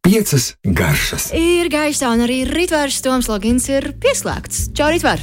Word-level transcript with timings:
Piecas 0.00 0.54
garšas. 0.64 1.26
Ir 1.36 1.68
gaisā, 1.68 2.08
un 2.14 2.24
arī 2.24 2.38
rītvērs 2.48 3.02
Toms 3.04 3.28
Logins 3.28 3.68
ir 3.68 3.90
pieslēgts. 4.00 4.70
Čau, 4.72 4.88
rītvēr! 4.94 5.20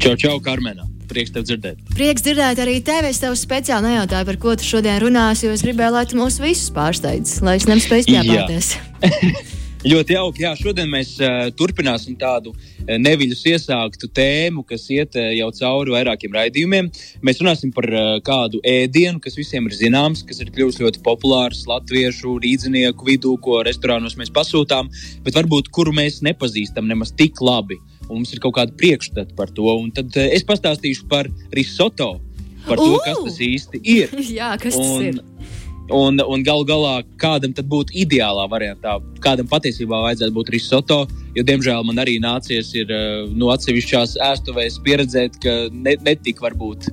Čau, 0.00 0.14
čau, 0.22 0.36
Karmena! 0.44 0.86
Prieks 1.10 1.34
tev 1.34 1.44
dzirdēt. 1.48 1.82
Prieks 1.98 2.22
dzirdēt 2.22 2.62
arī 2.62 2.78
tevi. 2.86 3.10
Es 3.10 3.20
tev 3.22 3.34
speciāli 3.38 3.90
nejautāju, 3.90 4.26
par 4.30 4.38
ko 4.42 4.54
tu 4.58 4.66
šodien 4.66 4.98
runāsi, 5.02 5.48
jo 5.48 5.54
es 5.54 5.66
gribēju, 5.66 5.94
lai 5.98 6.06
tu 6.06 6.18
mūs 6.18 6.38
visus 6.42 6.70
pārsteidz, 6.74 7.40
lai 7.46 7.58
es 7.58 7.66
nespēju 7.70 8.06
izķēpāties. 8.06 8.72
Ļoti 9.86 10.16
jauki. 10.16 10.42
Jā, 10.42 10.50
šodien 10.58 10.88
mēs 10.90 11.12
uh, 11.22 11.46
turpināsim 11.54 12.16
tādu 12.18 12.50
uh, 12.50 12.96
neviļus 12.98 13.44
iesāktu 13.52 14.08
tēmu, 14.10 14.64
kas 14.66 14.88
iet 14.90 15.14
uh, 15.14 15.28
jau 15.36 15.46
cauri 15.54 15.94
vairākiem 15.94 16.34
raidījumiem. 16.34 16.88
Mēs 17.22 17.38
runāsim 17.42 17.70
par 17.74 17.86
uh, 17.92 18.08
kādu 18.26 18.58
ēdienu, 18.66 19.20
kas 19.22 19.38
visiem 19.38 19.68
ir 19.70 19.76
zināms, 19.78 20.24
kas 20.26 20.42
ir 20.42 20.50
kļuvis 20.50 20.80
ļoti 20.82 21.04
populārs 21.06 21.62
latviešu 21.70 22.34
rīznieku 22.42 23.06
vidū, 23.06 23.36
ko 23.38 23.60
restorānos 23.66 24.18
mēs 24.18 24.34
pasūtām, 24.34 24.90
bet 25.22 25.38
varbūt 25.38 25.70
kuru 25.70 25.94
mēs 25.94 26.18
nepazīstam 26.26 26.90
nemaz 26.90 27.14
tik 27.14 27.38
labi. 27.38 27.78
Un 28.08 28.24
mums 28.24 28.34
ir 28.34 28.42
kaut 28.42 28.56
kāda 28.58 28.74
priekšstata 28.74 29.38
par 29.38 29.54
to. 29.54 29.70
Un 29.70 29.94
tad 29.94 30.10
uh, 30.18 30.26
es 30.34 30.42
pastāstīšu 30.50 31.06
par 31.12 31.30
risoto, 31.54 32.16
par 32.66 32.82
to, 32.82 32.98
kas 33.06 33.22
tas 33.22 33.40
īsti 33.52 33.84
ir. 33.86 34.18
Jā, 34.40 34.50
kas 34.58 34.74
tas 34.74 34.94
Un- 34.98 35.08
ir? 35.12 35.24
Un, 35.86 36.18
un 36.18 36.42
galu 36.42 36.64
galā, 36.66 36.94
kādam 37.20 37.52
tad 37.54 37.68
būtu 37.70 37.94
ideālā 37.94 38.48
variantā, 38.50 38.96
kādam 39.22 39.46
patiesībā 39.46 40.00
vajadzētu 40.02 40.34
būt 40.34 40.50
risoto, 40.50 41.04
jo, 41.36 41.44
diemžēl, 41.46 41.84
man 41.86 42.02
arī 42.02 42.16
nācies 42.22 42.72
ir 42.74 42.90
eh, 42.90 43.28
no 43.30 43.52
atsevišķās 43.54 44.16
ēstuvēs 44.32 44.80
pieredzēt, 44.82 45.38
ka 45.44 45.54
ne, 45.70 45.94
netika 46.02 46.48
varbūt 46.48 46.88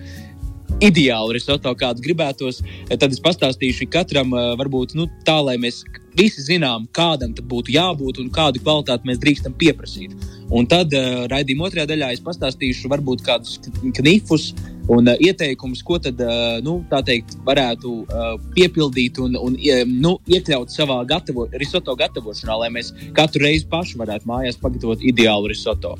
ideāli 0.84 1.40
risoto, 1.40 1.74
kādu 1.78 2.06
gribētos. 2.06 2.62
Eh, 2.62 2.94
Tad 2.94 3.10
es 3.10 3.22
pastāstīšu 3.24 3.90
katram, 3.90 4.30
eh, 4.38 4.54
varbūt 4.62 4.94
nu, 5.00 5.10
tā, 5.26 5.40
lai 5.42 5.58
mēs 5.58 5.82
visi 6.14 6.46
zinām, 6.46 6.86
kādam 6.94 7.34
tam 7.34 7.50
būtu 7.50 7.74
jābūt 7.74 8.22
un 8.22 8.30
kādu 8.30 8.62
kvalitāti 8.62 9.10
mēs 9.10 9.22
drīkstam 9.24 9.58
pieprasīt. 9.58 10.14
Un 10.54 10.68
tad 10.70 10.94
uh, 10.94 11.24
raidījuma 11.32 11.66
otrajā 11.66 11.88
daļā 11.90 12.12
es 12.14 12.22
pastāstīšu 12.22 12.92
varbūt 12.92 13.24
kādus 13.26 13.58
knifus 13.98 14.52
un 14.92 15.08
uh, 15.08 15.16
ieteikumus, 15.20 15.82
ko 15.86 15.98
tad, 16.02 16.20
uh, 16.20 16.58
nu, 16.66 16.80
tā 16.92 17.00
teikt, 17.06 17.38
varētu 17.48 17.92
uh, 18.04 18.34
piepildīt 18.56 19.20
un, 19.24 19.38
un 19.40 19.56
ie- 19.60 19.84
nu, 19.88 20.18
iekļaut 20.28 20.74
savā 20.74 20.98
gatavo, 21.08 21.46
risoto 21.62 21.96
gatavošanā, 22.00 22.58
lai 22.64 22.70
mēs 22.74 22.92
katru 23.16 23.46
reizi 23.46 23.68
paši 23.72 24.00
varētu 24.02 24.28
mājās 24.30 24.60
pagatavot 24.60 25.04
ideālu 25.06 25.52
risoto. 25.52 25.96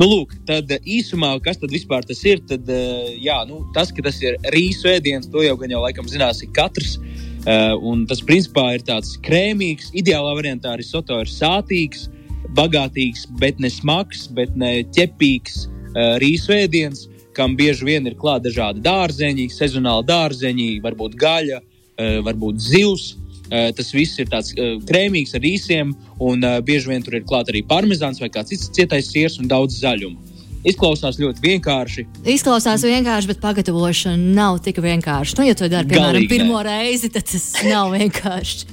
Nu, 0.00 0.08
lūk, 0.10 0.34
tad 0.48 0.72
īsumā, 0.82 1.34
kas 1.44 1.62
tad 1.62 1.74
vispār 1.74 2.06
tas 2.08 2.24
ir? 2.26 2.42
Tad, 2.48 2.66
uh, 2.66 3.12
jā, 3.22 3.38
nu, 3.50 3.62
tas, 3.76 3.94
ka 3.94 4.02
tas 4.06 4.18
ir 4.24 4.40
rīsu 4.54 4.90
ēdiens, 4.96 5.30
to 5.30 5.44
jau 5.46 5.54
gan 5.60 5.76
jau 5.76 5.84
laikam 5.84 6.10
zinās 6.10 6.42
ik 6.42 6.54
katrs. 6.56 6.98
Uh, 7.44 7.76
un 7.84 8.06
tas 8.08 8.22
principā 8.24 8.70
ir 8.72 8.82
tāds 8.88 9.18
krēmīgs, 9.20 9.90
ideālā 9.92 10.32
variantā 10.32 10.72
risoto 10.80 11.18
ir 11.20 11.28
sātīgs, 11.28 12.08
bagātīgs, 12.56 13.26
bet 13.40 13.60
ne 13.60 13.68
smags, 13.72 14.26
bet 14.32 14.54
ne 14.56 14.78
ķepīgs 14.96 15.66
uh, 15.66 16.16
rīsu 16.22 16.54
ēdiens, 16.56 17.04
kam 17.36 17.56
bieži 17.58 17.86
vien 17.88 18.06
ir 18.08 18.16
klāta 18.18 18.48
dažādi 18.48 18.82
dārzeņi, 18.84 19.48
sezonāli 19.52 20.06
dārzeņi, 20.10 20.68
varbūt 20.84 21.16
gaļa, 21.20 21.60
uh, 21.60 22.18
varbūt 22.26 22.62
zivs. 22.62 23.14
Uh, 23.44 23.68
tas 23.76 23.90
viss 23.92 24.18
ir 24.22 24.30
tāds 24.32 24.54
uh, 24.56 24.78
krēmīgs 24.88 25.34
ar 25.36 25.44
rīsiem, 25.44 25.92
un 26.24 26.46
bieži 26.64 26.94
vien 26.94 27.04
tur 27.04 27.18
ir 27.18 27.26
klāta 27.28 27.52
arī 27.52 27.64
parmezāns 27.68 28.22
vai 28.22 28.30
kāds 28.32 28.54
cits 28.54 28.70
cietais 28.72 29.10
siers 29.12 29.36
un 29.42 29.50
daudz 29.50 29.76
zaļuma. 29.82 30.32
Izklausās 30.64 31.18
ļoti 31.20 31.42
vienkārši. 31.44 32.06
Izklausās 32.32 32.86
vienkārši, 32.88 33.28
bet 33.34 33.42
pagatavošana 33.42 34.16
nav 34.16 34.62
tik 34.64 34.80
vienkārši. 34.80 35.36
Nu, 35.36 35.44
ja 35.44 35.56
to 35.58 35.68
dari, 35.68 35.90
piemēram, 35.90 36.24
pirmo 36.30 36.62
reizi, 36.64 37.10
tad 37.12 37.28
tas 37.28 37.50
nav 37.66 37.92
vienkārši. 37.92 38.70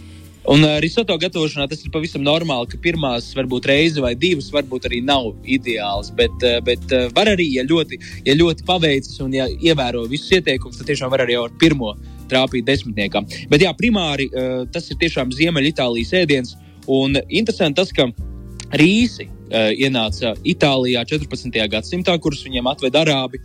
Un 0.49 0.63
uh, 0.65 0.79
risoto 0.81 1.13
gatavošanā 1.21 1.67
tas 1.69 1.83
ir 1.85 1.91
pavisam 1.93 2.23
normāli, 2.25 2.71
ka 2.71 2.79
pirmās, 2.81 3.27
varbūt 3.37 3.67
reizi 3.69 4.01
vai 4.01 4.15
divas, 4.17 4.47
varbūt 4.53 4.87
arī 4.89 5.01
nav 5.05 5.35
ideāls. 5.45 6.09
Bet, 6.17 6.33
uh, 6.41 6.57
bet 6.65 6.81
uh, 6.89 7.11
var 7.13 7.29
arī, 7.29 7.45
ja 7.59 7.65
ļoti, 7.67 7.99
ja 8.25 8.33
ļoti 8.39 8.65
paveicis 8.65 9.21
un 9.21 9.35
ja 9.37 9.45
ievēro 9.45 10.07
visus 10.09 10.33
ieteikumus, 10.39 10.79
tad 10.79 10.89
tiešām 10.89 11.13
var 11.13 11.27
arī 11.27 11.37
ar 11.37 11.53
pirmo 11.61 11.93
trāpīt 12.31 12.65
desmitniekā. 12.65 13.21
Bet 13.51 13.61
jā, 13.61 13.73
primāri 13.77 14.31
uh, 14.31 14.63
tas 14.73 14.89
ir 14.89 14.97
tiešām 15.03 15.35
Ziemeļitālijas 15.37 16.15
ēdiens. 16.23 16.57
Un 16.89 17.19
interesanti 17.29 17.77
tas, 17.77 17.93
ka 17.93 18.09
rīsi 18.81 19.27
uh, 19.27 19.69
ienāca 19.77 20.33
Itālijā 20.41 21.03
14. 21.05 21.61
gadsimtā, 21.69 22.17
kurus 22.23 22.41
viņiem 22.47 22.71
atveda 22.71 23.03
arābi. 23.05 23.43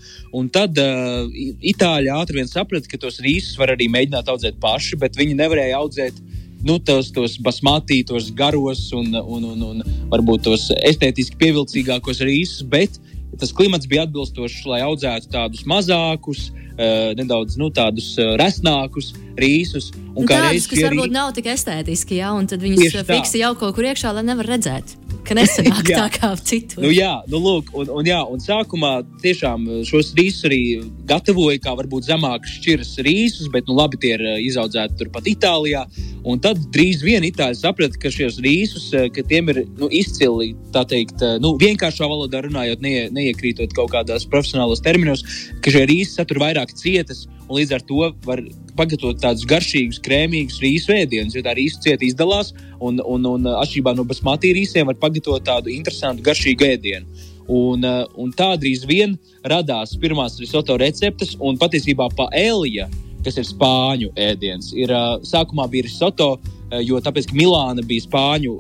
Tad 0.55 0.81
uh, 0.81 1.29
Itāļi 1.61 2.13
ātri 2.15 2.41
vien 2.41 2.49
saprata, 2.49 2.89
ka 2.89 3.05
tos 3.05 3.21
rīsus 3.21 3.61
var 3.61 3.75
arī 3.77 3.91
mēģināt 3.93 4.33
audzēt 4.33 4.57
paši, 4.65 4.97
bet 5.05 5.21
viņi 5.21 5.37
nevarēja 5.43 5.83
audzēt 5.83 6.25
nu, 6.67 6.79
tos, 6.83 7.11
tos 7.15 7.37
basmatī, 7.43 8.03
tos 8.07 8.31
garos 8.35 8.89
un, 8.97 9.15
un, 9.15 9.51
un, 9.55 9.67
un 9.71 9.99
varbūt 10.13 10.47
tos 10.49 10.69
estētiski 10.83 11.39
pievilcīgākos 11.41 12.23
rīsus. 12.27 12.67
Bet 12.67 12.99
tas 13.41 13.53
klimats 13.53 13.89
bija 13.89 14.07
atbilstošs, 14.07 14.65
lai 14.71 14.81
audzētu 14.87 15.31
tādus 15.33 15.67
mazākus, 15.69 16.49
uh, 16.51 17.13
nedaudz 17.19 17.59
nu, 17.61 17.71
tādus 17.75 18.15
uh, 18.21 18.35
resnākus 18.41 19.13
rīsus. 19.37 19.91
Kā 20.17 20.39
tādus, 20.47 20.69
kas 20.71 20.85
varbūt 20.87 21.11
rī- 21.11 21.17
nav 21.17 21.33
tik 21.37 21.51
estētiski, 21.53 22.21
ja, 22.23 22.33
un 22.37 22.49
tad 22.49 22.63
viņus 22.65 23.03
fiksi 23.05 23.43
jau 23.43 23.53
kaut 23.59 23.77
kur 23.77 23.91
iekšā, 23.91 24.15
lai 24.17 24.25
nevar 24.25 24.49
redzēt, 24.55 24.95
ka 25.29 25.37
nesanāk 25.39 25.91
tā 25.91 26.07
kā 26.15 26.33
citur. 26.41 26.87
Nu, 26.87 26.93
jā, 26.95 27.13
nu, 27.29 27.41
lūk, 27.45 27.73
un, 27.77 27.93
un, 27.99 28.09
jā, 28.09 28.23
un 28.25 28.41
sākumā 28.41 28.95
tiešām 29.25 29.69
šos 29.89 30.15
rīsus 30.17 30.49
arī 30.49 30.61
gatavoja 31.09 31.61
kā 31.67 31.77
varbūt 31.77 32.09
zemākas 32.09 32.57
šķiras 32.57 32.95
rīsus, 33.05 33.51
bet 33.53 33.69
nu, 33.69 33.77
labi 33.77 34.01
tie 34.01 34.15
ir 34.17 34.25
eh, 34.25 34.39
izaudzēti 34.49 34.97
turpat 35.03 35.29
Itālijā. 35.29 35.85
Un 36.27 36.41
tad 36.43 36.59
drīz 36.75 37.05
vien 37.07 37.23
Itāļi 37.23 37.55
saprata, 37.61 37.99
ka 38.03 38.11
šos 38.11 38.41
rīsus, 38.43 38.89
eh, 38.99 39.07
ka 39.15 39.23
tiem 39.31 39.53
ir 39.53 39.61
nu, 39.79 39.87
izcili, 39.95 40.57
tā 40.75 40.83
teikt, 40.83 41.23
eh, 41.23 41.37
nu, 41.39 41.53
vienkāršā 41.61 42.09
valodā 42.11 42.41
runājot, 42.43 42.83
neie, 42.83 43.05
neiekrītot 43.15 43.73
kaut 43.77 43.93
kādās 43.93 44.27
profesionālos 44.27 44.83
terminos, 44.83 45.23
ka 45.63 45.71
šie 45.71 45.85
rīsi 45.87 46.19
satur 46.19 46.43
vairāk 46.43 46.75
cietas. 46.75 47.29
Un 47.49 47.61
līdz 47.61 47.77
ar 47.77 47.81
to 47.87 48.11
var 48.27 48.43
pagatavot 48.75 49.21
tādus 49.23 49.47
garšīgus, 49.47 50.03
krēmīgus 50.03 50.59
rīsu 50.59 50.91
ēdienus. 50.99 51.37
Jo 51.39 51.43
tā 51.47 51.55
rīsu 51.55 51.79
cieta 51.87 52.03
izdalās, 52.03 52.53
un, 52.81 52.99
un, 53.07 53.25
un 53.25 53.47
atšķirībā 53.63 53.95
no 53.95 54.03
basmati 54.03 54.51
rīsiem 54.51 54.91
var 54.91 54.99
pagatavot 54.99 55.47
tādu 55.47 55.71
interesantu, 55.71 56.27
garšīgu 56.27 56.67
ēdienu. 56.75 57.07
Un, 57.47 57.85
eh, 57.85 58.05
un 58.19 58.33
tā 58.35 58.51
drīz 58.59 58.83
vien 58.85 59.15
radās 59.45 59.95
pirmās 59.95 60.41
risoto 60.43 60.75
receptes, 60.77 61.37
un 61.39 61.57
patiesībā 61.57 62.11
paēlija, 62.19 62.91
kas 63.27 63.41
ir 63.41 63.49
spāņu 63.49 64.13
ēdiens, 64.29 64.71
ir 64.79 64.93
sākumā 65.27 65.67
bija 65.73 65.89
risoto, 65.89 66.37
jo 66.83 67.01
tāpēc, 67.03 67.33
Milāna 67.35 67.83
bija 67.87 68.07
spāņu 68.07 68.55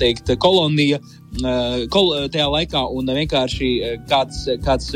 teikt, 0.00 0.32
kolonija 0.40 1.00
kol, 1.92 2.12
tajā 2.32 2.48
laikā, 2.52 2.84
un 2.96 3.12
vienkārši 3.20 3.70
kāds, 4.10 4.44
kāds 4.64 4.92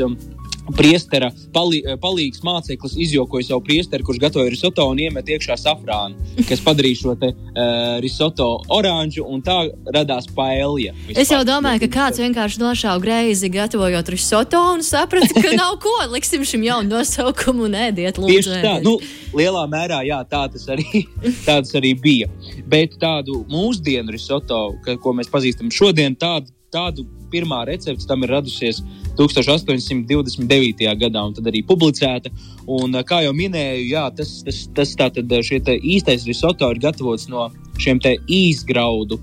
priestera 0.73 1.29
palī, 1.53 1.81
eh, 1.85 1.97
palīgs 2.01 2.41
māceklis 2.45 2.95
izjokoja 3.05 3.49
savu 3.49 3.63
priesteri, 3.65 4.03
kurš 4.03 4.19
gatavoja 4.19 4.49
risoto 4.49 4.87
un 4.89 4.99
iemet 4.99 5.29
iekšā 5.29 5.57
safrānu, 5.59 6.15
kas 6.49 6.63
padarīja 6.65 7.01
šo 7.01 7.15
te, 7.19 7.31
uh, 7.33 7.99
risoto 8.03 8.47
oranžu, 8.73 9.25
un 9.27 9.41
tā 9.45 9.57
radās 9.93 10.27
paēlija. 10.35 10.93
Es 11.15 11.31
jau 11.31 11.43
domāju, 11.47 11.85
ka 11.85 11.91
kāds 11.99 12.21
vienkārši 12.21 12.61
nošāva 12.61 13.01
greizi, 13.01 13.49
gatavojot 13.53 14.09
risoto, 14.13 14.61
un 14.73 14.83
saprata, 14.85 15.33
ka 15.33 15.53
nav 15.61 15.77
ko. 15.83 15.93
Liksim 16.11 16.45
šim 16.47 16.63
jaunu 16.65 16.97
nosaukumu 16.97 17.67
un 17.69 17.77
ēdiet, 17.87 18.19
lūdzu. 18.21 18.33
Tieši 18.33 18.61
tā, 18.63 18.75
nu, 18.85 18.97
lielā 19.37 19.65
mērā 19.71 20.01
jā, 20.07 20.21
tā 20.29 20.45
tas 20.51 20.67
arī, 20.71 21.05
tā 21.47 21.59
tas 21.61 21.75
arī 21.77 21.95
bija. 21.99 22.29
Bet 22.69 22.97
tādu 23.01 23.43
mūsdienu 23.51 24.15
risoto, 24.15 24.67
ka, 24.85 24.97
ko 25.01 25.15
mēs 25.17 25.31
pazīstam 25.31 25.71
šodien, 25.73 26.17
tādu, 26.19 26.54
tādu 26.75 27.07
pirmā 27.31 27.63
recepte 27.67 28.07
tam 28.07 28.23
ir 28.23 28.35
radusies 28.35 28.81
1829. 29.19 30.87
gadā, 30.99 31.23
un 31.23 31.35
tad 31.35 31.47
arī 31.49 31.63
publicēta. 31.67 32.31
Un, 32.67 32.99
kā 33.07 33.21
jau 33.25 33.33
minēju, 33.35 33.85
jā, 33.93 34.05
tas, 34.17 34.37
tas, 34.45 34.65
tas 34.75 34.95
tātad 34.99 35.37
šie 35.47 35.61
te 35.63 35.77
īstais 35.79 36.27
risoto 36.27 36.69
ir 36.73 36.81
gatavots 36.83 37.29
no 37.31 37.47
šiem 37.81 38.01
īsgraudu 38.27 39.19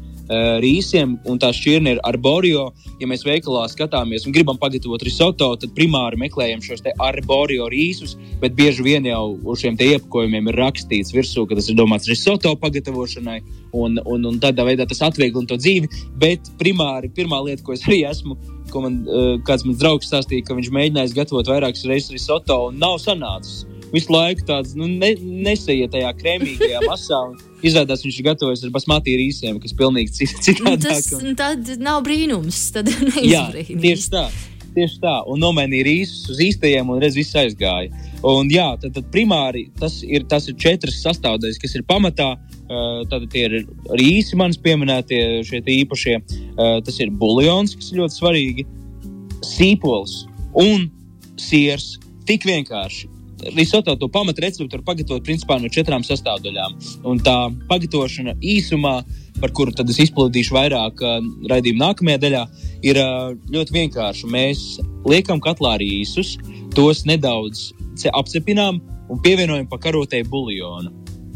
rīsiem, 0.63 1.17
un 1.29 1.41
tā 1.43 1.51
šķirne 1.55 1.97
ir 1.97 2.01
arborio. 2.07 2.69
Ja 3.01 3.09
mēs 3.11 3.25
veikalā 3.27 3.65
skatāmies 3.71 4.27
un 4.27 4.35
gribam 4.35 4.59
pagatavot 4.61 5.03
risoto, 5.05 5.51
tad 5.61 5.75
primāri 5.77 6.21
meklējam 6.21 6.63
šos 6.65 6.85
arborio 7.03 7.69
rīsus, 7.73 8.17
bet 8.43 8.57
bieži 8.59 8.85
vien 8.87 9.09
jau 9.09 9.37
uz 9.43 9.63
šiem 9.63 9.77
iepakojumiem 9.77 10.51
ir 10.53 10.61
rakstīts 10.63 11.15
virsū, 11.15 11.47
ka 11.49 11.59
tas 11.59 11.69
ir 11.69 11.79
domāts 11.79 12.09
risoto 12.11 12.55
pagatavošanai, 12.63 13.41
un, 13.73 14.01
un, 14.05 14.31
un 14.31 14.41
tādā 14.43 14.67
veidā 14.69 14.87
tas 14.89 15.03
atvieglina 15.09 15.51
to 15.51 15.59
dzīvi. 15.61 15.91
Bet 16.23 16.53
primāri 16.61 17.13
pirmā 17.13 17.43
lieta, 17.47 17.65
ko 17.67 17.77
es 17.77 17.85
arī 17.89 18.03
esmu, 18.09 18.39
ko 18.73 18.87
man 18.87 19.03
kāds 19.47 19.67
mans 19.69 19.81
draugs 19.83 20.09
stāstīja, 20.09 20.47
ka 20.47 20.57
viņš 20.57 20.73
mēģinājis 20.73 21.17
gatavot 21.19 21.51
vairākas 21.53 21.87
reizes 21.89 22.15
risoto 22.15 22.59
un 22.71 22.81
nav 22.83 22.99
sanācis. 23.03 23.67
Visu 23.93 24.13
laiku 24.15 24.47
tāds 24.49 24.73
nu, 24.79 24.89
ne, 24.89 25.13
nesēja 25.21 25.91
tajā 25.93 26.13
krēmīgajā 26.17 26.81
masā. 26.89 27.19
un 27.29 27.52
Izrādās, 27.63 28.03
viņš 28.05 28.17
ir 28.19 28.25
gatavojis 28.27 28.65
ar 28.67 28.73
basmati 28.75 29.13
rīsiem, 29.21 29.61
kas 29.63 29.75
pilnīgi 29.79 30.15
cit- 30.19 30.63
Nu. 30.65 30.77
Tas 30.83 31.13
un- 31.19 31.37
tad 31.39 31.69
nav 31.83 32.03
brīnums. 32.07 32.59
Tad 32.75 32.89
Jā, 33.35 33.47
tieši 33.69 34.09
tā. 34.15 34.25
Tieši 34.73 35.03
tā, 35.03 35.19
un 35.29 35.37
nomainīja 35.43 35.85
rīsus 35.85 36.31
uz 36.33 36.39
īstajiem, 36.41 36.89
un 36.89 37.01
redz, 37.03 37.13
viss 37.19 37.35
aizgāja. 37.37 37.91
Un, 38.25 38.49
jā, 38.49 38.71
tad, 38.81 38.95
tad 38.97 39.11
primāri 39.13 39.67
tas 39.77 39.99
ir, 40.07 40.25
tas 40.31 40.47
ir 40.49 40.57
četras 40.57 40.97
sastāvdaļas, 41.05 41.59
kas 41.61 41.75
ir 41.77 41.85
pamatā. 41.85 42.31
Tad 43.13 43.35
ir 43.37 43.59
rīsi, 44.01 44.33
manas 44.41 44.57
pieminētie 44.57 45.43
šie 45.45 45.61
īpašie. 45.75 46.15
Tas 46.57 47.01
ir 47.05 47.11
buļļons, 47.21 47.75
kas 47.77 47.91
ir 47.93 48.01
ļoti 48.01 48.17
svarīgi, 48.17 48.65
sīpols 49.45 50.23
un 50.57 50.89
siers. 51.37 51.99
Tik 52.25 52.47
vienkārši. 52.49 53.11
Risoto 53.57 53.97
to 53.99 54.09
pamatreceptu 54.09 54.77
var 54.77 54.85
pagatavot 54.87 55.25
principā 55.27 55.59
no 55.59 55.71
četrām 55.73 56.05
sastāvdaļām. 56.07 56.77
Un 57.09 57.19
tā 57.25 57.37
pagatavošana 57.71 58.37
īsumā, 58.39 59.01
par 59.43 59.55
kuru 59.57 59.75
tad 59.75 59.91
es 59.91 59.99
izplatīšu 60.07 60.55
vairāk 60.55 61.03
uh, 61.03 61.19
raidījuma 61.51 61.89
nākamajā 61.89 62.23
daļā, 62.23 62.43
ir 62.87 63.01
uh, 63.03 63.33
ļoti 63.55 63.77
vienkārša. 63.79 64.31
Mēs 64.31 64.65
liekam 65.09 65.43
katlā 65.43 65.75
rīsus, 65.83 66.37
tos 66.77 67.05
nedaudz 67.09 67.71
apcepinām 68.15 68.81
un 69.11 69.23
pievienojam 69.25 69.69
pa 69.71 69.81
karotei 69.83 70.23
buļļonu. 70.23 70.93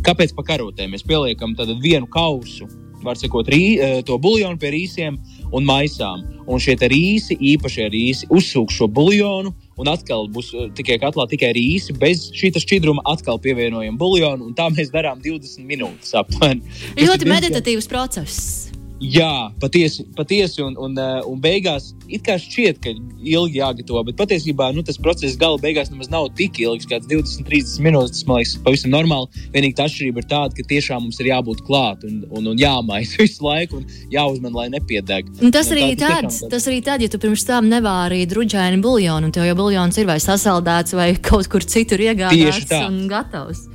Kāpēc 0.06 0.36
pa 0.36 0.44
karotēm? 0.46 0.94
Mēs 0.94 1.02
pieliekam 1.06 1.56
vienu 1.82 2.06
kausu, 2.06 2.68
var 3.02 3.18
sakot, 3.18 3.48
rī, 3.50 4.02
to 4.06 4.18
buļļonu 4.22 4.60
pie 4.62 4.70
rīsiem 4.74 5.18
un 5.54 5.66
maisām. 5.66 6.24
Un 6.46 6.62
šie 6.62 6.76
rīsi, 6.78 7.36
īpašie 7.54 7.88
rīsi, 7.90 8.28
uzsūk 8.30 8.70
šo 8.74 8.86
buļļonu. 8.96 9.52
Un 9.76 9.90
atkal 9.92 10.30
būs 10.32 10.52
tikai 10.78 10.96
katlā 11.02 11.26
tikai 11.28 11.50
rīsi, 11.56 11.96
bez 12.00 12.30
šī 12.32 12.52
šķidruma 12.62 13.04
atkal 13.12 13.40
pievienojam 13.42 13.98
buļļonu. 14.00 14.54
Tā 14.56 14.70
mēs 14.72 14.94
darām 14.94 15.20
20 15.24 15.66
minūtes 15.68 16.14
aptuveni. 16.16 16.62
Ļoti 16.96 17.28
meditatīvs 17.28 17.90
process. 17.90 18.65
Jā, 18.96 19.52
patiesi, 19.60 20.06
patiesi 20.16 20.62
un, 20.64 20.72
un, 20.80 20.94
eh, 20.96 21.18
un 21.28 21.40
beigās 21.40 21.90
it 22.08 22.22
kā 22.24 22.38
šķiet, 22.40 22.78
ka 22.80 22.94
ilgi 23.20 23.58
jāgatavo, 23.60 24.00
bet 24.08 24.16
patiesībā 24.16 24.70
nu, 24.72 24.80
tas 24.86 24.96
process 24.96 25.36
gala 25.36 25.60
beigās 25.60 25.90
nemaz 25.92 26.08
nav 26.08 26.30
tik 26.38 26.56
ilgs, 26.62 26.88
kāds 26.88 27.08
20, 27.10 27.44
30 27.44 27.84
minūtes. 27.84 28.14
Tas 28.16 28.24
man 28.28 28.40
liekas, 28.40 28.54
pavisam 28.64 28.94
normāli. 28.94 29.44
Vienīgi 29.52 29.76
tā 29.76 29.84
atšķirība 29.90 30.22
ir 30.22 30.28
tāda, 30.30 30.56
ka 30.56 30.64
tiešām 30.72 31.04
mums 31.04 31.20
ir 31.20 31.28
jābūt 31.28 31.60
klāt 31.66 32.06
un, 32.08 32.22
un, 32.30 32.48
un 32.54 32.62
jāmaisa 32.62 33.20
visu 33.24 33.44
laiku 33.44 33.82
un 33.82 33.84
jāuzman, 34.14 34.56
lai 34.56 34.70
nepiedeg. 34.72 35.28
Un 35.42 35.52
tas, 35.52 35.68
un 35.68 35.76
arī 35.76 35.92
tā, 35.92 36.08
tāds, 36.08 36.40
tiešām... 36.40 36.54
tas 36.56 36.70
arī 36.72 36.80
tad, 36.88 37.04
ja 37.04 37.12
tu 37.12 37.20
pirms 37.20 37.44
tam 37.44 37.68
nevārīji 37.72 38.30
druģaini 38.32 38.80
buļļonu, 38.86 39.28
un 39.28 39.36
tev 39.36 39.50
jau 39.50 39.58
buļļons 39.60 40.00
ir 40.00 40.08
vai 40.08 40.16
sasaldēts 40.24 40.96
vai 40.96 41.10
kaut 41.28 41.52
kur 41.52 41.68
citur 41.68 42.00
iegādāts 42.00 42.72
un 42.80 43.04
gatavs. 43.12 43.66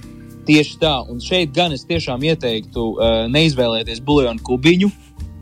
Tieši 0.49 0.81
tā, 0.81 0.95
un 1.05 1.21
šeit 1.21 1.53
gan 1.53 1.69
es 1.75 1.85
tiešām 1.85 2.23
ieteiktu 2.25 2.87
uh, 2.95 3.11
neizvēlēties 3.29 4.01
buļļonu 4.01 4.41
kubiņu, 4.47 4.89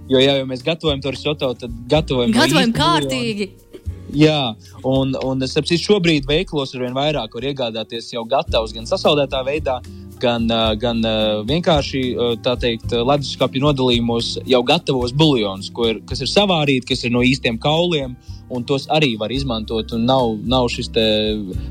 Jo, 0.09 0.17
ja 0.17 0.39
jau 0.39 0.45
mēs 0.49 0.63
gatavojam 0.65 1.01
to 1.03 1.13
risoto, 1.13 1.51
tad 1.53 1.73
gatavojam, 1.89 2.33
gatavojam 2.33 2.73
kārtīgi. 2.73 3.51
Jā, 4.17 4.55
un, 4.89 5.13
un 5.21 5.45
es 5.45 5.53
saprotu, 5.53 5.77
šobrīd 5.83 6.25
veikalos 6.29 6.73
ar 6.73 6.81
vien 6.87 6.95
vairāk 6.97 7.35
var 7.37 7.45
iegādāties 7.45 8.09
jau 8.15 8.23
gatavus, 8.29 8.73
gan 8.73 8.89
sasaldētā 8.89 9.43
veidā, 9.45 9.77
gan, 10.21 10.47
gan 10.81 11.03
vienkārši 11.45 12.01
teikt, 12.45 12.95
leduskapju 12.95 13.61
nodalījumos 13.67 14.31
jau 14.49 14.63
gatavos 14.65 15.13
buļļonus, 15.13 15.69
kas 16.09 16.25
ir 16.25 16.31
savārīti, 16.31 16.89
kas 16.89 17.05
ir 17.05 17.13
no 17.13 17.21
īstiem 17.25 17.61
kauliem 17.61 18.17
un 18.49 18.65
tos 18.67 18.87
arī 18.93 19.13
var 19.19 19.31
izmantot. 19.33 19.93
Nav, 19.99 20.37
nav 20.49 20.69
šis 20.73 20.89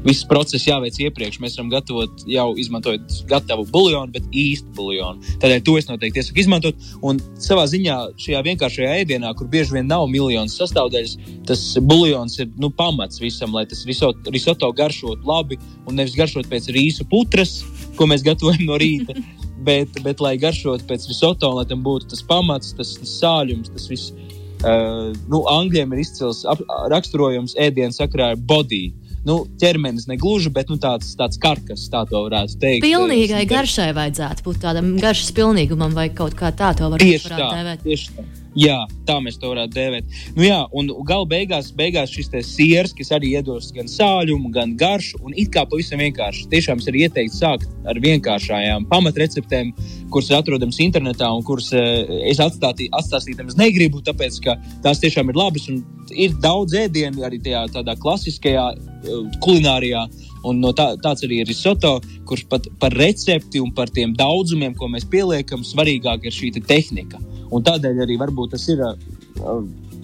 viss 0.06 0.26
process 0.28 0.66
jāveic 0.68 0.98
iepriekš. 1.02 1.40
Mēs 1.42 1.58
varam 1.58 1.72
gatavot 1.72 2.24
jau 2.28 2.48
izmantojot 2.60 3.20
gatavu 3.30 3.66
buļļonu, 3.72 4.12
bet 4.14 4.28
īstu 4.32 4.72
buļļonu. 4.78 5.34
Tādēļ 5.42 5.64
to 5.66 5.76
es 5.80 5.90
noteikti 5.90 6.22
iesaku 6.22 6.42
izmantot. 6.44 6.86
Un 7.06 7.20
savā 7.42 7.66
ziņā 7.70 7.98
šajā 8.20 8.44
vienkāršajā 8.46 8.94
ēdienā, 9.02 9.34
kur 9.38 9.50
bieži 9.50 9.78
vien 9.78 9.90
nav 9.90 10.06
miljonus 10.12 10.58
sastāvdaļas, 10.60 11.16
tas 11.48 11.64
buļļons 11.82 12.38
ir 12.44 12.52
nu, 12.62 12.70
pamats 12.74 13.22
visam, 13.22 13.54
lai 13.56 13.66
tas 13.68 13.84
risoto, 13.88 14.30
risoto 14.34 14.70
garšot 14.76 15.26
labi 15.28 15.58
un 15.86 15.98
nevis 15.98 16.16
garšot 16.18 16.48
pēc 16.50 16.70
rīsu 16.74 17.06
putras, 17.10 17.60
ko 17.98 18.08
mēs 18.10 18.26
gatavojam 18.26 18.68
no 18.68 18.80
rīta. 18.80 19.18
Bet, 19.68 19.96
bet, 20.04 20.20
lai 20.22 20.36
garšotu 20.38 20.86
pēc 20.86 21.08
risoto, 21.10 21.48
lai 21.56 21.64
tam 21.68 21.80
būtu 21.84 22.06
tas 22.12 22.20
pamats, 22.24 22.70
tas, 22.78 22.92
tas 23.00 23.10
sāļums, 23.18 23.72
tas 23.74 23.88
viss 23.90 24.12
Uh, 24.58 25.12
nu, 25.30 25.44
Angļiem 25.46 25.92
ir 25.94 26.02
izcils 26.02 26.42
ap, 26.48 26.62
raksturojums 26.90 27.54
ēdienu 27.62 27.94
sakrā 27.94 28.32
ar 28.34 28.40
body. 28.50 28.88
Nu, 29.26 29.42
ķermenis 29.60 30.06
negluži, 30.08 30.50
bet 30.54 30.70
nu, 30.72 30.78
tāds, 30.80 31.10
tāds 31.18 31.38
karkas, 31.42 31.84
tā 31.92 32.04
to 32.08 32.24
varētu 32.24 32.58
teikt. 32.62 32.86
Pilnīgai 32.86 33.42
garšai 33.50 33.90
vajadzētu 33.96 34.46
būt 34.46 34.60
tādam 34.62 34.92
garšas 35.02 35.30
pilnīgumam, 35.36 35.94
vai 35.94 36.08
kaut 36.14 36.38
kā 36.38 36.50
tā 36.56 36.72
to 36.78 36.88
var 36.90 37.02
tieši 37.02 37.32
tā, 37.34 37.38
dēvēt. 37.42 37.82
Tieši 37.84 38.14
tā. 38.16 38.26
Jā, 38.56 38.78
tā 39.06 39.18
mēs 39.20 39.36
to 39.40 39.50
varētu 39.52 39.76
dēvēt. 39.76 40.14
Nu, 40.36 40.44
jā, 40.46 40.58
un 40.76 40.88
gala 41.06 41.26
beigās, 41.28 41.68
beigās 41.76 42.12
šis 42.14 42.30
siers, 42.48 42.94
kas 42.96 43.12
arī 43.12 43.34
iedos 43.36 43.68
gan 43.76 43.90
sāļumu, 43.90 44.50
gan 44.54 44.72
garšu, 44.78 45.20
un 45.26 45.36
it 45.36 45.52
kā 45.52 45.66
pavisam 45.68 46.00
vienkārši. 46.00 46.46
Tiešām 46.52 46.80
ir 46.88 47.00
ieteikts 47.04 47.38
sākt 47.42 47.68
ar 47.88 48.00
vienkāršām 48.00 48.88
pamatreceptēm, 48.88 49.74
kuras 50.10 50.30
ir 50.32 50.38
atrodamas 50.38 50.80
internetā 50.80 51.28
un 51.34 51.44
kuras 51.44 51.68
uh, 51.76 52.08
es 52.30 52.40
atstātī, 52.40 52.88
atstāstīt 52.96 53.38
nemaz 53.38 53.58
negribu, 53.60 54.00
tāpēc 54.04 54.40
ka 54.44 54.56
tās 54.84 55.02
tiešām 55.04 55.28
ir 55.28 55.38
labas. 55.38 55.68
Ir 56.16 56.36
daudz 56.40 56.76
ēdienu 56.86 57.26
arī 57.28 57.42
tajā 57.44 57.66
tādā 57.76 57.98
klasiskajā 58.00 58.70
uh, 58.72 59.22
kulinārijā. 59.44 60.06
Un 60.46 60.60
no 60.62 60.72
tā, 60.76 60.92
tāds 61.02 61.24
arī 61.26 61.42
ir 61.42 61.50
risoto, 61.50 61.96
kurš 62.28 62.44
pat 62.50 62.68
par 62.78 62.94
recepti 62.94 63.62
un 63.62 63.72
par 63.74 63.90
tiem 63.90 64.14
daudzumiem, 64.18 64.76
ko 64.78 64.90
mēs 64.92 65.08
pieliekam, 65.10 65.64
svarīgāk 65.66 66.28
ir 66.28 66.34
šī 66.34 66.52
te 66.56 66.64
tehnika. 66.64 67.20
Un 67.54 67.64
tādēļ 67.64 68.04
arī 68.04 68.18
varbūt 68.20 68.54
tas 68.54 68.68
ir 68.70 68.82
uh, 68.84 68.94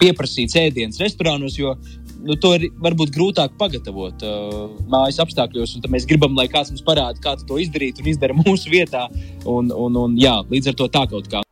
pieprasīts 0.01 0.57
ēdiens 0.59 0.99
restorānos, 1.01 1.57
jo 1.59 1.75
nu, 2.25 2.35
to 2.41 2.55
ir 2.57 2.67
varbūt 2.81 3.13
grūtāk 3.15 3.55
pagatavot 3.61 4.25
uh, 4.25 4.59
mājas 4.91 5.21
apstākļos. 5.23 5.77
Mēs 5.91 6.09
gribam, 6.09 6.35
lai 6.37 6.49
kāds 6.51 6.73
mums 6.73 6.85
parāda, 6.85 7.21
kā 7.21 7.37
to 7.47 7.61
izdarīt 7.61 8.01
un 8.01 8.11
izdara 8.11 8.37
mūsu 8.43 8.73
vietā. 8.73 9.07
Un, 9.45 9.71
un, 9.71 10.03
un, 10.05 10.19
jā, 10.19 10.39
līdz 10.51 10.73
ar 10.73 10.81
to 10.81 10.91
tā 10.91 11.05
kaut 11.11 11.31
kā. 11.31 11.44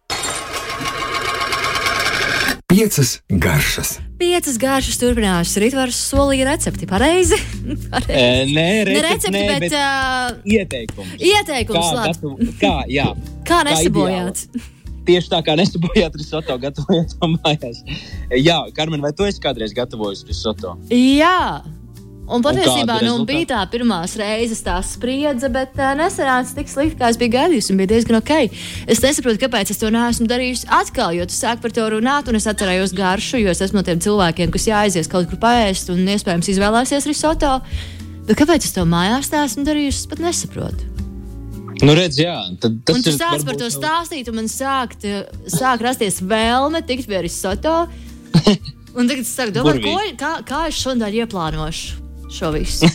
Piecas 2.73 3.21
garšas. 3.29 3.89
Piecas 4.17 4.55
garšas 4.57 4.97
turpinās. 4.97 5.51
Rītvars 5.61 5.97
solīja 6.09 6.47
recepti. 6.47 6.87
Pareizi? 6.89 7.37
Pareizi. 7.93 8.15
E, 8.17 8.47
nē, 8.49 8.65
recepti, 8.89 8.95
ne 8.95 9.03
recepti, 9.05 9.33
nē, 9.35 9.43
bet, 9.51 9.65
bet 9.67 9.75
uh, 9.77 10.55
ieteikums. 10.55 11.11
Ieteikums, 11.21 11.91
kā, 11.91 12.07
gatav, 12.07 12.55
kā, 12.63 12.73
jā, 12.89 13.05
kā 13.49 13.59
nesabojāt? 13.69 14.47
Kā 14.49 14.71
tieši 15.05 15.31
tā 15.35 15.43
kā 15.45 15.53
nesabojāt 15.59 16.17
risoto, 16.17 16.57
gatavojot 16.65 17.13
to 17.13 17.31
mājās. 17.35 17.83
Jā, 18.39 18.57
Karmen, 18.73 19.05
vai 19.05 19.13
tu 19.13 19.27
esi 19.27 19.43
kādreiz 19.43 19.75
gatavojis 19.77 20.25
risoto? 20.25 20.73
Jā. 20.89 21.61
Un 22.23 22.43
patiesībā 22.43 23.01
un 23.01 23.03
nu, 23.03 23.13
bija 23.27 23.47
tā 23.49 23.61
pirmā 23.67 23.99
reize, 24.15 24.55
tā 24.63 24.77
spriedze, 24.85 25.49
bet 25.51 25.75
uh, 25.75 25.91
nesanāca 25.99 26.55
tik 26.55 26.69
slikti, 26.71 26.95
kā 27.01 27.09
es 27.11 27.17
biju 27.19 27.33
gaidījis. 27.35 27.71
Bija 27.75 27.91
diezgan 27.91 28.19
ok. 28.21 28.31
Es 28.87 29.01
nesaprotu, 29.03 29.41
kāpēc 29.41 29.73
es 29.73 29.81
to 29.81 29.89
neesmu 29.91 30.27
darījis 30.31 30.63
atkal, 30.71 31.11
jo 31.17 31.27
tu 31.27 31.35
sāk 31.35 31.59
par 31.63 31.73
to 31.75 31.89
runāt, 31.91 32.29
un 32.31 32.39
es 32.39 32.47
atcerējos 32.47 32.95
garšu, 32.95 33.41
jo 33.43 33.51
es 33.51 33.59
esmu 33.65 33.81
no 33.81 33.83
tiem 33.87 33.99
cilvēkiem, 34.03 34.53
kas 34.55 34.69
jāaizies 34.69 35.11
kaut 35.11 35.27
kur 35.31 35.41
paēst 35.41 35.91
un 35.91 36.07
iespējams 36.15 36.53
izvēlēsies 36.53 37.07
risoto. 37.11 37.57
Bet 38.23 38.39
kāpēc 38.39 38.69
es 38.69 38.75
to 38.77 38.85
mājās 38.87 39.27
neesmu 39.33 39.65
darījis, 39.67 40.05
es 40.05 40.11
pat 40.13 40.21
nesaprotu. 40.23 40.91
Nu, 41.83 41.91
redz, 41.97 42.21
jā, 42.21 42.37
tad, 42.63 42.77
tas 42.87 42.95
un 42.95 43.03
tu 43.03 43.11
sāc 43.11 43.43
par 43.43 43.57
to 43.59 43.67
stāstīt, 43.73 44.29
un 44.31 44.37
man 44.39 44.47
sāk, 44.47 44.95
sāk 45.51 45.83
rasties 45.83 46.21
vēlme 46.23 46.79
tikt 46.87 47.09
pie 47.11 47.25
risoto. 47.25 47.81
Un 48.93 49.07
tagad 49.09 49.25
es 49.25 49.31
saku, 49.33 49.55
domāju, 49.55 49.81
ko, 49.81 49.97
kā, 50.19 50.31
kā 50.45 50.59
es 50.69 50.77
šodien 50.77 51.17
ieplānošu 51.23 52.02
šo 52.33 52.51
visu. 52.55 52.89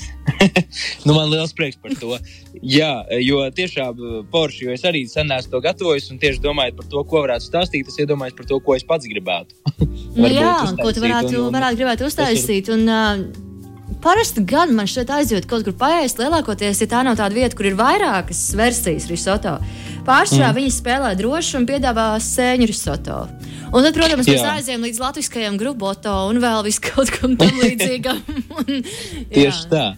nu, 1.06 1.14
man 1.14 1.30
liels 1.30 1.54
prieks 1.56 1.78
par 1.80 1.94
to. 1.98 2.18
Jā, 2.62 2.92
jo 3.22 3.40
tiešām 3.54 4.28
porši, 4.32 4.66
jo 4.66 4.76
es 4.76 4.84
arī 4.88 5.04
sen 5.10 5.30
esmu 5.34 5.56
to 5.56 5.62
gatavojis 5.64 6.10
un 6.12 6.20
tieši 6.22 6.42
domājot 6.44 6.78
par 6.78 6.88
to, 6.92 7.04
ko 7.10 7.24
varētu 7.26 7.48
stāstīt, 7.48 7.90
es 7.90 8.00
iedomājos 8.02 8.36
par 8.38 8.48
to, 8.50 8.60
ko 8.64 8.76
es 8.76 8.86
pats 8.86 9.08
gribētu. 9.08 9.58
nu, 10.20 10.30
jā, 10.32 10.54
ko 10.80 10.92
tu 10.92 11.04
varētu, 11.04 11.34
un, 11.36 11.48
un, 11.48 11.52
varētu 11.58 11.82
gribēt 11.82 12.08
uztaisīt. 12.08 12.72
Un, 12.74 12.88
uh, 12.88 13.44
Parasti 13.98 14.44
gan 14.46 14.70
man 14.76 14.86
šeit 14.86 15.08
aizjūt 15.10 15.48
kaut 15.50 15.64
kur 15.66 15.74
paēst, 15.74 16.20
lielākoties, 16.22 16.84
ja 16.84 16.86
tā 16.92 17.00
nav 17.02 17.16
tāda 17.18 17.34
vieta, 17.34 17.56
kur 17.58 17.66
ir 17.66 17.74
vairākas 17.74 18.44
versijas 18.54 19.08
risoto. 19.10 19.56
Pārsvarā 20.06 20.52
mm. 20.52 20.58
viņi 20.60 20.74
spēlē 20.76 21.10
droši 21.18 21.56
un 21.58 21.66
piedāvā 21.66 22.12
sēņu 22.22 22.68
risoto. 22.70 23.24
Un 23.68 23.84
tad, 23.84 23.94
protams, 23.96 24.28
mēs 24.28 24.44
aizējām 24.54 24.84
līdz 24.86 25.00
latviskajam 25.02 25.56
gruboto 25.60 26.14
un 26.30 26.40
vēl 26.42 26.64
vis 26.66 26.80
kaut 26.82 27.12
kam 27.12 27.36
tam 27.40 27.56
līdzīgam. 27.64 28.20
un, 28.60 28.84
Tieši 29.32 29.72
tā. 29.72 29.88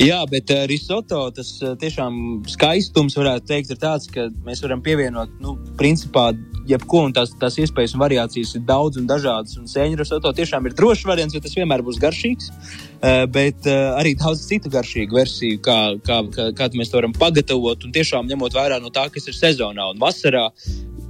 Jā, 0.00 0.18
bet 0.28 0.50
uh, 0.52 0.64
risoto 0.68 1.22
tas 1.34 1.54
uh, 1.64 1.72
tiešām 1.80 2.42
skaistums, 2.50 3.16
varētu 3.16 3.48
teikt, 3.48 3.72
ir 3.72 3.80
tāds, 3.80 4.08
ka 4.12 4.26
mēs 4.44 4.60
varam 4.64 4.82
pievienot, 4.84 5.32
nu, 5.40 5.54
principā, 5.80 6.30
jebko, 6.68 7.06
un 7.08 7.14
tās, 7.16 7.32
tās 7.40 7.56
iespējas 7.62 7.94
un 7.96 8.02
variācijas 8.02 8.52
ir 8.58 8.64
daudz 8.68 9.00
un 9.00 9.08
dažādas. 9.08 9.56
Un 9.60 9.70
sēņu 9.70 10.00
risoto 10.02 10.32
tiešām 10.36 10.68
ir 10.68 10.76
drošs 10.76 11.06
variants, 11.08 11.36
jo 11.36 11.42
tas 11.44 11.56
vienmēr 11.56 11.84
būs 11.86 12.00
garšīgs, 12.02 12.50
uh, 12.50 13.24
bet 13.32 13.68
uh, 13.70 13.96
arī 13.96 14.14
daudz 14.20 14.44
citu 14.50 14.72
garšīgu 14.72 15.16
versiju, 15.16 15.62
kā, 15.64 15.78
kā, 16.04 16.20
kā, 16.34 16.50
kā 16.56 16.70
mēs 16.76 16.92
to 16.92 17.00
varam 17.00 17.16
pagatavot. 17.16 17.88
Un 17.88 17.96
tiešām 17.96 18.28
ņemot 18.30 18.60
vērā 18.60 18.80
no 18.84 18.92
tā, 18.94 19.08
kas 19.14 19.30
ir 19.32 19.38
sezonā 19.38 19.90
un 19.94 20.02
vasarā, 20.02 20.48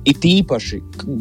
It 0.08 0.24
īpaši 0.24 0.78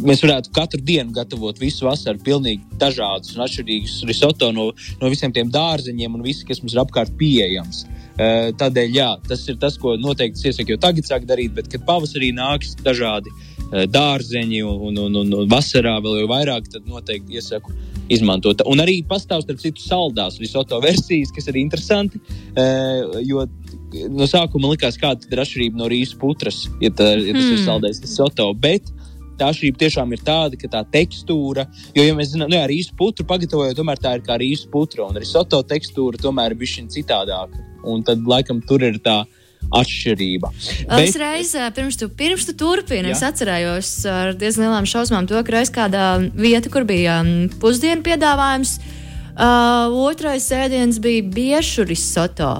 mēs 0.07 0.21
varētu 0.23 0.53
katru 0.55 0.79
dienu 0.87 1.11
gatavot 1.15 1.57
visu 1.59 1.83
vasaru, 1.83 2.21
pilnīgi 2.23 2.79
dažādus 2.79 3.35
un 3.35 3.43
atšķirīgus 3.43 3.97
risoto 4.07 4.53
no, 4.55 4.69
no 5.01 5.09
visiem 5.11 5.33
tiem 5.35 5.51
dārzeņiem 5.51 6.15
un 6.15 6.23
viss, 6.23 6.45
kas 6.47 6.63
mums 6.63 6.77
ir 6.77 6.83
apkārt 6.85 7.11
pieejams. 7.19 7.83
Uh, 8.19 8.49
tādēļ, 8.59 8.95
jā, 8.95 9.09
tas 9.27 9.45
ir 9.51 9.59
tas, 9.59 9.77
ko 9.79 9.97
noteikti 9.99 10.47
iesaku 10.47 10.73
jau 10.73 10.79
tagad 10.83 11.07
sāk 11.07 11.27
darīt, 11.27 11.53
bet 11.55 11.69
kad 11.71 11.85
pavasarī 11.87 12.33
nāks 12.35 12.73
dažādi 12.83 13.31
uh, 13.31 13.85
dārzeņi 13.87 14.63
un, 14.67 14.99
un, 15.05 15.15
un, 15.21 15.35
un 15.41 15.51
vasarā 15.51 15.97
vēl 16.03 16.21
jau 16.21 16.31
vairāk, 16.31 16.67
tad 16.71 16.87
noteikti 16.87 17.39
iesaku 17.39 17.75
izmantot. 18.11 18.63
Un 18.67 18.83
arī 18.83 18.97
pastāv 19.07 19.43
starp 19.45 19.61
citu 19.63 19.83
saldās 19.83 20.39
risoto 20.41 20.79
versijas, 20.83 21.31
kas 21.35 21.47
ir 21.51 21.59
interesanti, 21.61 22.19
uh, 22.55 23.19
jo 23.23 23.43
no 24.13 24.27
sākuma 24.29 24.71
likās, 24.73 24.97
kāda 24.99 25.27
ir 25.31 25.41
atšķirība 25.43 25.79
no 25.79 25.89
rīsu 25.91 26.19
putras, 26.21 26.65
ja, 26.83 26.91
tā, 26.91 27.13
ja 27.17 27.33
tas 27.35 27.45
mm. 27.45 27.55
ir 27.55 27.63
saldais 27.65 28.01
risoto. 28.03 28.49
Bet 28.53 28.91
tā 29.39 29.49
atšķirība 29.49 29.81
tiešām 29.83 30.13
ir 30.15 30.23
tāda, 30.27 30.59
ka 30.59 30.69
tā 30.71 30.83
tekstūra, 30.93 31.65
jo, 31.95 32.05
ja 32.05 32.15
mēs 32.17 32.33
zinām, 32.33 32.51
nu, 32.51 32.59
jā, 32.59 32.67
rīsu 32.69 32.95
putru 32.99 33.25
pagatavojot, 33.29 33.77
tomēr 33.79 34.01
tā 34.01 34.17
ir 34.17 34.25
kā 34.25 34.39
rīsu 34.41 34.69
putra, 34.73 35.07
un 35.07 35.19
risoto 35.19 35.61
tekstūra 35.67 36.19
tomēr 36.21 36.55
ir 36.55 36.61
bišķiņa 36.63 36.95
citādāka. 36.97 37.67
Un 37.87 38.03
tad, 38.03 38.25
laikam, 38.27 38.59
tur 38.67 38.83
ir 38.83 38.99
tā 39.03 39.21
atšķirība. 39.75 40.49
Bet... 40.89 41.03
Es 41.03 41.17
reiz, 41.19 41.53
pirms 41.75 41.99
tu, 41.99 42.09
pirms 42.19 42.47
tu 42.47 42.55
turpini, 42.57 43.11
es 43.13 43.23
atcerējos 43.25 43.91
ar 44.09 44.33
diezgan 44.39 44.67
lielām 44.67 44.87
šausmām 44.89 45.27
to, 45.29 45.39
ka 45.45 45.55
reiz 45.59 45.71
kādā 45.73 46.11
vieta, 46.33 46.71
kur 46.73 46.87
bija 46.89 47.19
pusdienu 47.61 48.03
piedāvājums, 48.05 48.77
uh, 48.79 49.99
otrais 50.09 50.49
ēdiens 50.55 51.01
bija 51.03 51.27
biešu 51.35 51.87
risoto. 51.89 52.53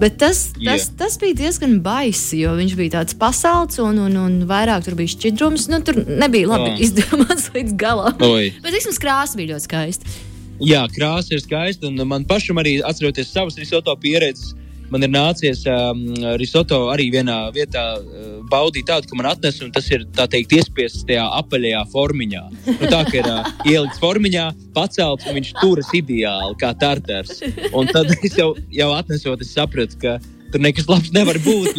Bet 0.00 0.16
tas, 0.16 0.46
tas, 0.56 0.62
yeah. 0.64 0.84
tas 0.96 1.18
bija 1.20 1.36
diezgan 1.42 1.74
baisi, 1.84 2.38
jo 2.40 2.54
viņš 2.56 2.72
bija 2.78 2.94
tāds 2.94 3.16
pasalds 3.20 3.76
un, 3.84 3.98
un, 4.00 4.16
un 4.16 4.38
vairāk 4.48 4.86
tur 4.86 4.96
bija 4.96 5.12
šķidrums. 5.12 5.66
Nu, 5.68 5.82
tur 5.84 5.98
nebija 6.08 6.48
labi 6.48 6.70
oh. 6.72 6.80
izdomāts 6.80 7.50
līdz 7.56 7.76
galam. 7.80 8.16
Oi. 8.24 8.48
Bet 8.64 8.78
vismaz 8.78 9.00
krāsa 9.02 9.36
bija 9.36 9.52
ļoti 9.52 9.68
skaista. 9.68 10.16
Jā, 10.60 10.86
krāsa 10.92 11.36
ir 11.36 11.44
skaista. 11.44 11.88
Un 11.88 12.00
man 12.08 12.24
pašam 12.28 12.60
arī 12.60 12.78
atceroties 12.84 13.32
savas 13.32 13.60
risoto 13.60 13.92
pieredzes, 14.00 14.54
man 14.90 15.06
ir 15.06 15.12
nācies 15.12 15.62
um, 15.70 16.02
risoto 16.40 16.80
arī 16.92 17.08
vienā 17.14 17.38
vietā 17.54 17.84
uh, 17.98 18.30
baudīt 18.50 18.88
tādu, 18.90 19.08
ka 19.10 19.18
man 19.18 19.30
atnesa, 19.30 19.64
un 19.66 19.72
tas 19.74 19.86
ir 19.92 20.04
teikt, 20.18 20.54
iespiests 20.58 21.06
tajā 21.08 21.26
apaļajā 21.40 21.84
formiņā. 21.92 22.42
Nu, 22.66 22.90
tā 22.90 23.02
kā 23.08 23.20
ir 23.20 23.30
uh, 23.30 23.50
ielikts 23.72 24.02
formiņā, 24.02 24.48
pacelts, 24.76 25.28
un 25.28 25.38
viņš 25.38 25.54
turas 25.60 25.92
ideāli 25.96 26.58
kā 26.60 26.72
tartars. 26.80 27.40
Un 27.70 27.90
tad 27.90 28.10
es 28.26 28.36
jau, 28.38 28.52
jau 28.74 28.90
atnesot, 28.96 29.44
es 29.44 29.54
sapratu, 29.56 30.00
ka 30.02 30.18
tur 30.50 30.64
nekas 30.66 30.90
labs 30.90 31.14
nevar 31.14 31.38
būt. 31.44 31.78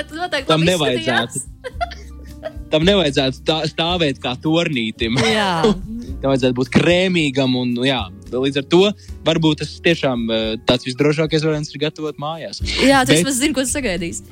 tam 0.50 0.66
nevajadzētu. 0.66 1.46
Tam 2.72 2.86
nevajadzētu 2.86 3.44
tā, 3.46 3.60
stāvēt 3.70 4.18
kā 4.22 4.32
tornītim. 4.42 5.18
Tam 6.22 6.32
vajadzētu 6.32 6.58
būt 6.58 6.72
krēmīgam 6.78 7.58
un 7.58 7.74
jā, 7.86 8.04
Līdz 8.40 8.62
ar 8.62 8.66
to 8.70 8.80
varbūt 9.26 9.60
tas 9.62 9.72
tiešām 9.84 10.24
eh, 10.32 10.44
tāds 10.68 10.86
visdrošākais 10.88 11.44
variants 11.44 11.72
ir 11.72 11.82
gatavot 11.82 12.18
mājās. 12.20 12.62
Jā, 12.80 13.02
tas 13.04 13.18
vismaz 13.18 13.40
zina, 13.40 13.56
ko 13.56 13.64
sagaidīs. 13.68 14.22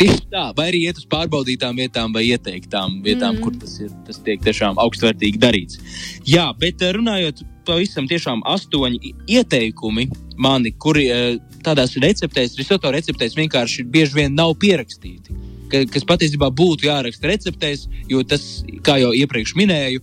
Tieši 0.00 0.24
tā, 0.32 0.46
vai 0.56 0.70
arī 0.70 0.84
iet 0.88 1.00
uz 1.00 1.06
pārbaudītām 1.10 1.76
vietām 1.80 2.14
vai 2.16 2.24
ieteiktām 2.30 3.00
vietām, 3.04 3.36
mm. 3.36 3.42
kur 3.44 3.56
tas, 3.60 3.76
ir, 3.82 3.92
tas 4.06 4.20
tiek 4.24 4.40
tiešām 4.44 4.80
augstvērtīgi 4.80 5.40
darīts. 5.42 5.80
Jā, 6.28 6.48
bet 6.60 6.82
eh, 6.84 6.94
runājot 6.96 7.44
pavisam 7.68 8.08
tiešām 8.10 8.42
astoņi 8.48 9.14
ieteikumi 9.28 10.08
mani, 10.40 10.72
kuri 10.80 11.06
eh, 11.12 11.36
tādās 11.66 11.98
receptēs, 12.00 12.56
risoto 12.60 12.92
receptēs 12.94 13.36
vienkārši 13.38 13.84
bieži 13.92 14.22
vien 14.22 14.36
nav 14.38 14.56
pierakstīti. 14.62 15.36
Kas 15.70 16.02
patiesībā 16.02 16.48
būtu 16.50 16.88
jāraksta 16.88 17.28
receptēs, 17.30 17.84
jo 18.10 18.24
tas, 18.26 18.64
kā 18.82 18.96
jau 18.98 19.12
iepriekš 19.14 19.52
minēju, 19.54 20.00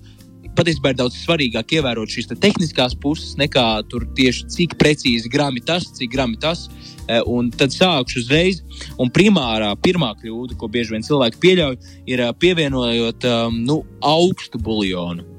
patiesībā 0.58 0.92
ir 0.92 1.00
daudz 1.00 1.18
svarīgāk 1.22 1.78
ievērot 1.78 2.12
šīs 2.12 2.32
te 2.32 2.38
tehniskās 2.42 2.96
puses, 3.00 3.36
nekā 3.40 3.66
tur 3.92 4.08
tieši 4.18 4.50
cik 4.56 4.76
precīzi 4.82 5.32
grami 5.32 5.64
tas, 5.66 5.88
cik 5.98 6.12
grami 6.14 6.40
tas. 6.42 6.68
E, 7.08 7.22
un 7.30 7.52
tad 7.56 7.72
sākšu 7.72 8.24
uzreiz. 8.24 8.62
Un 9.00 9.12
primārā, 9.14 9.72
pirmā 9.80 10.12
kļūda, 10.20 10.58
ko 10.60 10.70
bieži 10.72 10.96
vien 10.96 11.06
cilvēki 11.08 11.42
pieļauj, 11.44 11.80
ir 12.10 12.26
e, 12.26 12.30
pievienojot 12.42 13.28
um, 13.32 13.64
nu, 13.70 13.82
augstu 14.04 14.60
buļļonu. 14.64 15.37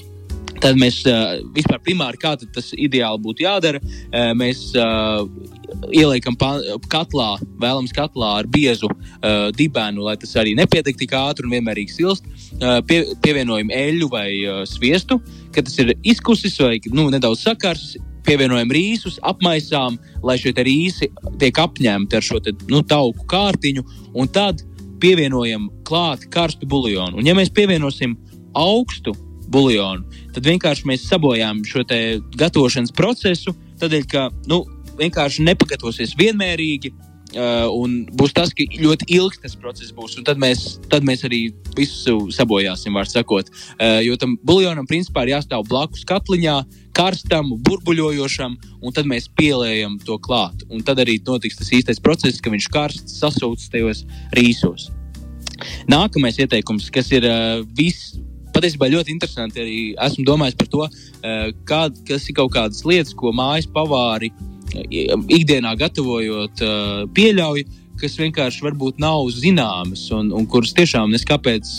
Tad 0.58 0.78
mēs 0.80 1.02
vispār 1.54 1.78
primāri, 1.84 2.18
kā 2.20 2.34
tas 2.40 2.72
ideāli 2.74 3.22
būtu 3.22 3.44
jādara, 3.46 3.80
mēs 4.36 4.72
ieliekam 5.92 6.36
katlā, 6.90 7.28
vēlams 7.60 7.92
katlā 7.96 8.30
ar 8.40 8.48
biezu 8.50 8.88
uh, 8.90 9.48
dibēnu, 9.56 10.02
lai 10.06 10.16
tas 10.20 10.34
arī 10.40 10.54
nepietiek 10.58 10.98
tik 10.98 11.14
ātri 11.16 11.46
un 11.46 11.54
vienmērīgi 11.56 11.94
silst. 11.94 12.28
Uh, 12.58 12.78
pie, 12.88 13.02
pievienojam 13.24 13.72
eļļu 13.74 14.10
vai 14.12 14.28
uh, 14.44 14.62
sviestu, 14.68 15.20
kad 15.54 15.68
tas 15.68 15.78
ir 15.82 15.94
izkusis 16.02 16.58
vai 16.62 16.78
nu, 16.92 17.08
nedaudz 17.14 17.44
sakars. 17.46 17.96
Pievienojam 18.28 18.68
rīsus, 18.74 19.14
apmaisām, 19.24 19.94
lai 20.26 20.34
šie 20.36 20.52
rīsi 20.52 21.06
tiek 21.40 21.60
apņemti 21.62 22.18
ar 22.18 22.24
šo 22.26 22.42
te, 22.44 22.52
nu, 22.68 22.82
tauku 22.84 23.24
kārtiņu, 23.30 23.84
un 24.20 24.28
tad 24.28 24.60
pievienojam 25.00 25.70
klāt 25.88 26.26
karstu 26.34 26.68
buļļonu. 26.68 27.24
Ja 27.24 27.32
mēs 27.38 27.48
pievienosim 27.56 28.18
augstu 28.58 29.14
buļļonu, 29.52 30.22
tad 30.36 30.48
vienkārši 30.48 30.88
mēs 30.88 31.06
sabojām 31.08 31.62
šo 31.68 31.84
gatavošanas 32.38 32.94
procesu. 32.96 33.54
Tādēļ, 33.78 34.08
ka 34.10 34.28
nu, 34.50 34.64
vienkārši 34.98 35.46
nepagatavosies 35.48 36.16
vienmērīgi. 36.18 36.94
Uh, 37.28 37.66
un 37.76 38.06
būs 38.16 38.32
tas, 38.32 38.54
ka 38.56 38.64
ļoti 38.80 39.04
ilgs 39.12 39.42
tas 39.42 39.52
process 39.60 39.92
būs. 39.92 40.14
Tad 40.24 40.38
mēs, 40.40 40.78
tad 40.88 41.04
mēs 41.04 41.26
arī 41.28 41.50
visu 41.76 42.22
sabojāsim, 42.32 42.96
var 42.96 43.04
sakot. 43.04 43.50
Uh, 43.76 43.98
jo 44.00 44.16
tam 44.16 44.38
buļļonam 44.48 44.88
principā 44.88 45.26
ir 45.26 45.34
jāstāv 45.34 45.66
blakus 45.68 46.06
katliņā, 46.08 46.54
karstam, 46.96 47.52
burbuļojošam, 47.68 48.54
un 48.80 48.96
tad 48.96 49.10
mēs 49.10 49.28
pieliekam 49.36 49.98
to 50.08 50.16
klāt. 50.24 50.64
Un 50.72 50.80
tad 50.80 51.02
arī 51.04 51.18
notiks 51.26 51.60
tas 51.60 51.68
īstais 51.76 52.00
process, 52.00 52.40
ka 52.40 52.54
viņš 52.54 52.70
karsts 52.72 53.20
sasaucas 53.20 53.68
tajos 53.76 54.06
rīsos. 54.38 54.88
Nākamais 55.90 56.40
ieteikums, 56.40 56.88
kas 56.94 57.12
ir 57.12 57.28
uh, 57.28 57.60
viss 57.76 58.16
patiesībā 58.58 58.90
ļoti 58.92 59.14
interesanti. 59.14 59.64
Arī 59.64 59.80
esmu 60.08 60.26
domājis 60.28 60.58
par 60.58 60.70
to, 60.74 60.84
uh, 60.84 61.48
kā, 61.68 61.82
kas 62.10 62.28
ir 62.28 62.38
kaut 62.38 62.52
kādas 62.58 62.84
lietas, 62.84 63.16
ko 63.16 63.32
mājas 63.32 63.70
pavāri 63.72 64.32
ikdienā 64.68 65.74
gatavojot, 65.80 66.60
pieļauj, 67.16 67.64
kas 67.98 68.18
vienkārši 68.20 68.62
varbūt 68.66 69.00
nav 69.02 69.26
zināmas, 69.34 70.04
un, 70.14 70.30
un 70.34 70.46
kuras 70.50 70.74
tiešām 70.76 71.10
neskapēc 71.14 71.70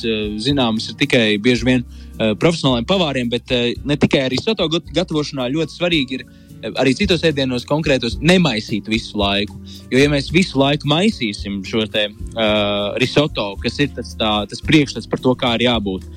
zināmas 0.41 0.89
ir 0.89 0.97
tikai 0.99 1.37
bieži 1.37 1.67
vien 1.67 1.85
profesionāliem 2.17 2.87
pavāriem, 2.89 3.29
bet 3.31 3.53
ne 3.85 3.95
tikai 3.99 4.25
arī 4.25 4.41
soto 4.41 4.67
gatavošanā 4.73 5.47
ļoti 5.53 5.77
svarīgi 5.77 6.19
ir 6.19 6.25
arī 6.79 6.93
citos 6.97 7.23
ēdienos 7.23 7.63
konkrētos 7.67 8.17
nemaisīt 8.19 8.89
visu 8.91 9.19
laiku. 9.19 9.55
Jo, 9.91 10.01
ja 10.01 10.09
mēs 10.11 10.27
visu 10.33 10.59
laiku 10.59 10.89
maisīsim 10.91 11.61
šo 11.67 11.85
te 11.91 12.09
uh, 12.11 12.97
risoto, 12.99 13.53
kas 13.63 13.79
ir 13.79 13.93
tas, 13.95 14.11
tā, 14.19 14.33
tas 14.49 14.63
priekšstats 14.65 15.07
par 15.07 15.23
to, 15.23 15.35
kā 15.39 15.55
ir 15.55 15.69
jābūt, 15.69 16.07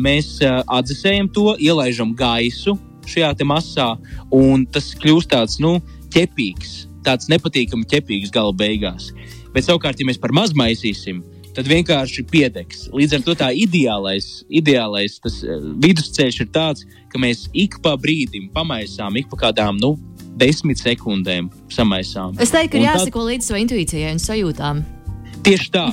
mēs 0.00 0.38
uh, 0.42 0.60
atdzesējam 0.66 1.30
to, 1.34 1.54
ielaižam 1.62 2.14
gaisu 2.16 2.76
šajā 3.10 3.32
masā, 3.48 3.94
un 4.30 4.66
tas 4.66 4.92
kļūst 4.98 5.30
tāds, 5.32 5.58
nu, 5.62 5.78
ķepīgs, 6.14 6.86
tāds 7.06 7.30
nepatīkami 7.30 7.88
ķepīgs 7.90 8.32
gala 8.34 8.52
beigās. 8.52 9.10
Bet 9.54 9.66
savukārt, 9.66 9.98
ja 9.98 10.06
mēs 10.06 10.20
par 10.20 10.34
maz 10.36 10.52
maisīsim, 10.54 11.22
tad 11.56 11.66
vienkārši 11.66 12.22
piedegs. 12.30 12.84
Līdz 12.94 13.16
ar 13.16 13.24
to 13.26 13.34
tā 13.40 13.50
ideālais, 13.56 14.44
ideālais 14.46 15.18
tas, 15.22 15.40
uh, 15.46 15.58
vidusceļš 15.82 16.44
ir 16.44 16.52
tāds, 16.54 16.86
ka 17.10 17.18
mēs 17.18 17.48
ik 17.54 17.80
pa 17.82 17.96
brīdim 17.98 18.50
pamaisām, 18.54 19.18
ik 19.18 19.30
pa 19.32 19.48
kādām 19.48 19.80
nu, 19.80 19.96
desmit 20.40 20.80
sekundēm 20.80 21.50
samaisām. 21.72 22.38
Es 22.40 22.54
teiktu, 22.54 22.78
ka 22.78 22.86
jāsako 22.86 23.24
tā... 23.24 23.28
līdz 23.34 23.50
savai 23.50 23.66
intuīcijai 23.66 24.14
un 24.14 24.22
sajūtām. 24.22 24.82
Tieši 25.40 25.70
tā. 25.72 25.86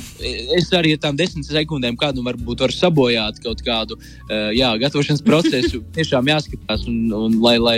Es 0.58 0.68
arī 0.75 0.92
ar 0.96 1.01
tām 1.06 1.18
desmit 1.20 1.48
sekundēm 1.48 1.96
kādu 2.00 2.24
varbūt 2.25 2.66
varu 2.66 2.75
sabojāt 2.75 3.39
kaut 3.44 3.62
kādu 3.66 3.96
uh, 3.96 4.50
jā, 4.56 4.74
gatavošanas 4.82 5.24
procesu. 5.25 5.82
Tiešām 5.98 6.27
jāskatās, 6.34 6.84
un, 6.92 7.06
un, 7.16 7.38
lai, 7.44 7.56
lai 7.62 7.77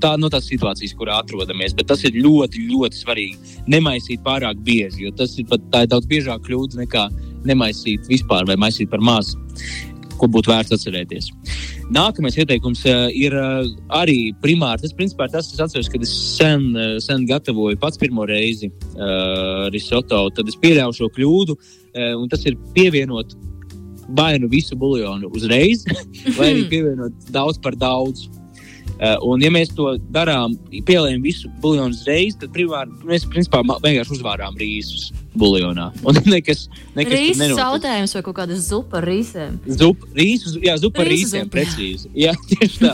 tā, 0.00 0.14
no 0.20 0.30
tās 0.32 0.48
situācijas, 0.48 0.96
kurā 0.96 1.18
atrodamies. 1.20 1.76
Bet 1.76 1.90
tas 1.92 2.04
ir 2.08 2.16
ļoti, 2.16 2.64
ļoti 2.70 3.02
svarīgi. 3.02 3.58
Nemaisīt 3.72 4.24
pārāk 4.24 4.64
bieži, 4.64 5.06
jo 5.06 5.14
tas 5.18 5.36
ir, 5.36 5.48
pat, 5.52 5.68
ir 5.82 5.92
daudz 5.92 6.08
biežāk 6.08 6.46
kļūda 6.48 6.80
nekā 6.80 7.06
nemaisīt 7.46 8.06
vispār 8.10 8.46
vai 8.46 8.56
maisīt 8.60 8.90
par 8.90 9.02
mazu 9.02 9.40
ko 10.20 10.28
būtu 10.32 10.52
vērts 10.52 10.74
atcerēties. 10.76 11.30
Nākamais 11.92 12.36
ieteikums 12.40 12.84
uh, 12.88 13.06
ir 13.14 13.36
uh, 13.36 13.62
arī 13.98 14.32
primāri. 14.42 14.84
Tas 14.84 14.96
principā 14.96 15.28
tas, 15.32 15.50
kas 15.52 15.66
atceros, 15.66 15.90
kad 15.92 16.04
es 16.04 16.12
sen, 16.38 16.68
uh, 16.76 16.98
sen 17.04 17.26
gatavoju 17.28 17.80
pats 17.82 18.00
pirmo 18.00 18.26
reizi 18.28 18.70
uh, 18.72 19.68
risoto. 19.74 20.24
Tad 20.36 20.50
es 20.50 20.58
pieļāvu 20.62 20.98
šo 21.00 21.10
kļūdu, 21.16 21.58
uh, 21.58 22.12
un 22.20 22.30
tas 22.32 22.44
ir 22.48 22.58
pievienot 22.76 23.36
vai 24.16 24.34
nu 24.42 24.48
visu 24.52 24.76
buļļonu 24.78 25.30
uzreiz, 25.36 25.84
vai 26.38 26.52
arī 26.52 26.68
pievienot 26.72 27.32
daudz 27.34 27.60
par 27.62 27.78
daudz. 27.78 28.28
Uh, 29.02 29.16
un, 29.26 29.42
ja 29.42 29.50
mēs 29.50 29.72
to 29.74 29.96
darām, 30.14 30.52
pieliekam 30.70 31.24
visu 31.24 31.48
buļbuļsāļu 31.62 31.96
uzreiz, 31.96 32.36
tad 32.38 32.52
privāri, 32.54 32.92
mēs 33.08 33.24
principā 33.26 33.58
vienkārši 33.66 34.14
uzvārām 34.14 34.54
rīsus 34.60 35.08
buļbuļsāļā. 35.34 35.86
Un 36.06 36.20
nekas, 36.30 36.68
nekas 36.94 37.16
Rīsus 37.16 37.56
sautējums 37.58 38.14
vai 38.14 38.22
kaut 38.28 38.36
kāda 38.36 38.58
zupa 38.62 39.00
ar 39.00 39.06
rīsiem. 39.08 39.56
Zupa, 39.80 40.06
rīsus, 40.18 40.54
jā, 40.62 40.76
zupa 40.78 41.02
ar 41.02 41.10
rīsiem, 41.10 41.48
zupa. 41.48 41.56
precīzi. 41.56 42.12
Jā, 42.24 42.34
tieši 42.52 42.82
tā. 42.84 42.92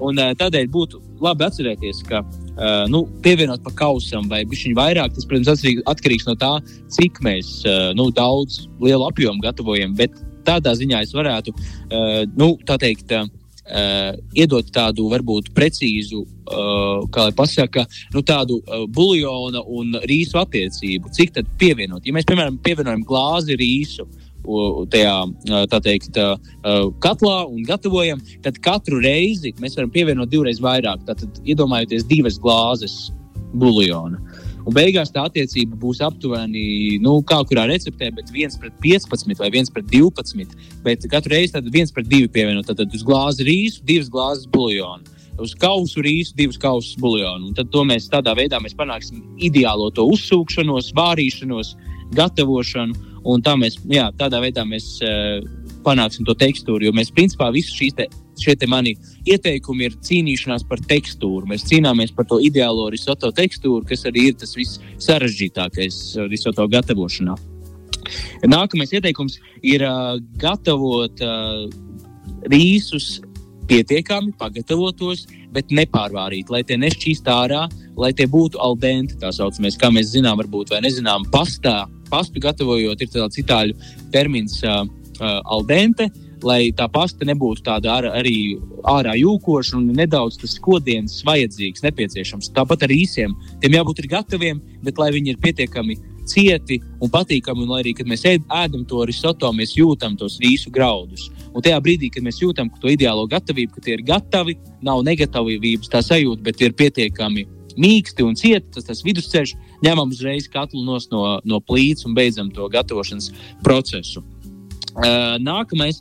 Un 0.00 0.20
uh, 0.22 0.30
tādēļ 0.40 0.70
būtu 0.72 1.02
labi 1.20 1.44
atcerēties, 1.44 2.00
ka 2.08 2.22
uh, 2.24 2.86
nu, 2.88 3.02
pievienot 3.24 3.60
pa 3.66 3.74
kausam 3.82 4.30
vai 4.32 4.40
bišķiņu 4.48 4.78
vairāk, 4.78 5.12
tas, 5.16 5.28
protams, 5.28 5.66
atkarīgs 5.92 6.28
no 6.30 6.38
tā, 6.40 6.54
cik 6.96 7.20
mēs 7.26 7.58
uh, 7.66 7.90
nu, 7.98 8.08
daudz 8.16 8.62
lielu 8.80 9.04
apjomu 9.10 9.44
gatavojam. 9.44 9.92
Bet 9.98 10.16
tādā 10.48 10.72
ziņā 10.78 11.04
es 11.04 11.12
varētu, 11.16 11.52
uh, 11.52 12.22
nu, 12.38 12.54
tā 12.64 12.78
teikt, 12.80 13.12
uh, 13.12 13.28
Uh, 13.70 14.16
iedot 14.34 14.66
tādu 14.74 15.04
varbūt 15.12 15.52
precīzu, 15.54 16.24
uh, 16.24 17.04
kā 17.14 17.28
lai 17.28 17.34
pasaka, 17.38 17.84
nu, 18.10 18.22
tādu 18.26 18.56
uh, 18.64 18.82
buļbuļsāļu 18.90 19.62
un 19.78 19.94
rīsu 20.10 20.40
attiecību. 20.40 21.12
Cik 21.14 21.36
tad 21.36 21.52
pievienot? 21.60 22.02
Ja 22.02 22.16
mēs, 22.16 22.26
piemēram, 22.26 22.58
pievienojam 22.64 23.04
glāzi 23.06 23.54
rīsu 23.60 24.08
tajā 24.90 25.14
teikt, 25.84 26.16
katlā 27.04 27.34
un 27.44 27.60
gatavojam, 27.68 28.22
tad 28.42 28.56
katru 28.64 28.96
reizi 29.04 29.52
mēs 29.60 29.76
varam 29.76 29.92
pievienot 29.92 30.32
divreiz 30.32 30.62
vairāk. 30.64 31.04
Tad 31.06 31.26
iedomājieties 31.44 32.08
divas 32.08 32.38
glāzes 32.40 32.94
buļbuļsāļu. 33.52 34.18
Un 34.66 34.74
beigās 34.76 35.12
tā 35.14 35.24
attiecība 35.28 35.78
būs 35.80 36.02
aptuveni, 36.04 36.98
nu, 37.02 37.16
kā 37.26 37.40
kurā 37.48 37.64
receptē, 37.70 38.10
bet 38.16 38.32
1 38.34 38.58
pret 38.60 38.76
15 38.82 39.40
vai 39.40 39.48
1 39.48 39.72
pret 39.74 39.88
12. 39.92 40.56
Bet 40.84 41.06
katru 41.12 41.34
reizi 41.34 41.56
tad 41.56 41.70
1 41.70 41.94
pret 41.96 42.10
2 42.10 42.28
pievienot. 42.34 42.68
Tad 42.68 42.94
uz 42.94 43.06
glāzi 43.06 43.46
rīsu, 43.48 43.84
divas 43.88 44.10
glāzes 44.12 44.50
buļbuļsāļu. 44.52 45.16
Uz 45.40 45.54
kausu 45.56 46.02
rīsu, 46.04 46.34
divas 46.36 46.58
kausus. 46.60 46.96
Un 47.00 47.54
tad 47.56 47.72
mēs 47.88 48.10
tādā 48.12 48.34
veidā 48.36 48.60
mēs 48.60 48.76
panāksim 48.76 49.22
ideālo 49.40 49.88
to 49.94 50.04
uzsūkšanos, 50.12 50.92
vārīšanos, 50.96 51.76
gatavošanu. 52.12 53.08
Un 53.24 53.42
tā 53.44 53.56
mēs, 53.56 53.78
jā, 53.88 54.10
tādā 54.16 54.40
veidā 54.40 54.64
mēs 54.68 54.98
uh, 55.04 55.40
panāksim 55.84 56.26
to 56.28 56.34
tekstūru. 56.36 56.84
Jo 56.84 56.92
mēs 56.96 57.12
principā 57.12 57.50
visu 57.52 57.72
šīs 57.76 57.96
šie 58.40 58.56
mani 58.70 58.96
ieteikumi 59.28 59.88
ir 59.88 59.96
cīnīšanās 60.06 60.66
par 60.68 60.82
tekstūru. 60.90 61.46
Mēs 61.50 61.66
cīnāmies 61.68 62.14
par 62.16 62.28
to 62.30 62.40
ideālo 62.42 62.88
risoto 62.92 63.30
tekstūru, 63.32 63.84
kas 63.88 64.06
arī 64.08 64.30
ir 64.30 64.38
tas 64.40 64.56
viss 64.56 64.80
sarežģītākais 64.98 66.00
risoto 66.30 66.66
gatavošanā. 66.68 67.36
Nākamais 68.48 68.92
ieteikums 68.96 69.38
ir 69.62 69.84
uh, 69.86 70.16
gatavot 70.40 71.20
uh, 71.22 71.66
rīsus 72.50 73.20
pietiekami, 73.70 74.32
pagatavotos, 74.38 75.26
bet 75.54 75.70
nepārvārīt, 75.74 76.50
lai 76.50 76.62
tie 76.66 76.78
nešķīst 76.80 77.28
ārā, 77.30 77.66
lai 78.00 78.10
tie 78.16 78.26
būtu 78.30 78.58
aldenti. 78.62 79.18
Tā 79.20 79.30
saucamies, 79.34 79.78
kā 79.78 79.92
mēs 79.94 80.14
zinām, 80.14 80.40
varbūt 80.42 80.74
vai 80.74 80.82
nezinām, 80.86 81.28
pastā. 81.30 81.84
Pastu 82.10 82.42
gatavojot, 82.42 83.04
ir 83.04 83.12
tāds 83.12 83.38
itāļu 83.38 83.76
termins 84.10 84.56
uh, 84.66 84.82
uh, 84.82 85.38
aldente, 85.54 86.08
uh, 86.10 86.29
lai 86.46 86.70
tā 86.76 86.86
pasta 86.92 87.26
nebūtu 87.28 87.64
tāda 87.66 87.96
ar, 87.98 88.08
arī 88.20 88.58
ārā 88.88 89.16
jūkoša 89.18 89.76
un 89.78 89.90
nedaudz 89.96 90.38
tas 90.40 90.56
skodiens 90.58 91.20
vajadzīgs, 91.26 91.84
nepieciešams. 91.86 92.52
Tāpat 92.56 92.86
ar 92.86 92.94
īsiem. 92.94 93.34
Tiem 93.62 93.76
jābūt 93.78 94.06
gataviem, 94.10 94.62
bet 94.84 94.98
lai 94.98 95.10
viņi 95.14 95.34
ir 95.34 95.42
pietiekami 95.42 95.98
cieti 96.30 96.78
un 97.02 97.10
patīkami, 97.10 97.64
un 97.64 97.72
lai 97.72 97.82
arī, 97.84 97.94
kad 97.96 98.08
mēs 98.10 98.26
ēdam 98.28 98.84
to 98.88 99.04
risoto, 99.08 99.50
mēs 99.56 99.74
jūtam 99.78 100.16
tos 100.18 100.38
rīsu 100.42 100.72
graudus. 100.72 101.28
Un 101.50 101.64
tajā 101.64 101.78
brīdī, 101.82 102.10
kad 102.14 102.24
mēs 102.26 102.40
jūtam 102.42 102.70
to 102.80 102.92
ideālo 102.92 103.26
gatavību, 103.30 103.74
ka 103.74 103.84
tie 103.84 103.96
ir 103.96 104.04
gatavi, 104.06 104.56
nav 104.86 105.02
negatavības 105.06 105.90
tā 105.90 106.02
sajūta, 106.06 106.44
bet 106.46 106.62
ir 106.62 106.76
pietiekami 106.78 107.46
mīksti 107.80 108.26
un 108.26 108.36
cieti, 108.38 108.68
tas, 108.74 108.86
tas 108.88 109.02
vidusceļš, 109.06 109.54
ņemam 109.84 110.12
uzreiz 110.12 110.48
katlu 110.50 110.82
no, 110.84 110.98
no 111.44 111.60
plīts 111.64 112.06
un 112.06 112.16
beidzam 112.18 112.50
to 112.54 112.68
gatavošanas 112.72 113.30
procesu. 113.64 114.24
Uh, 114.90 115.38
nākamais 115.38 116.00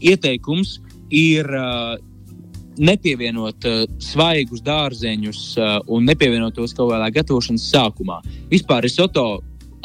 ieteikums 0.00 0.78
ir 1.10 1.48
uh, 1.54 1.96
nepievienot 2.78 3.66
uh, 3.66 3.84
svaigus 4.02 4.62
dārzeņus 4.64 5.42
uh, 5.58 5.76
un 5.90 6.08
nepievienot 6.08 6.56
tos 6.56 6.74
kaut 6.76 6.92
kādā 6.92 7.10
gatavošanas 7.18 7.66
sākumā. 7.72 8.20
Vispār 8.52 8.84
risoto 8.86 9.26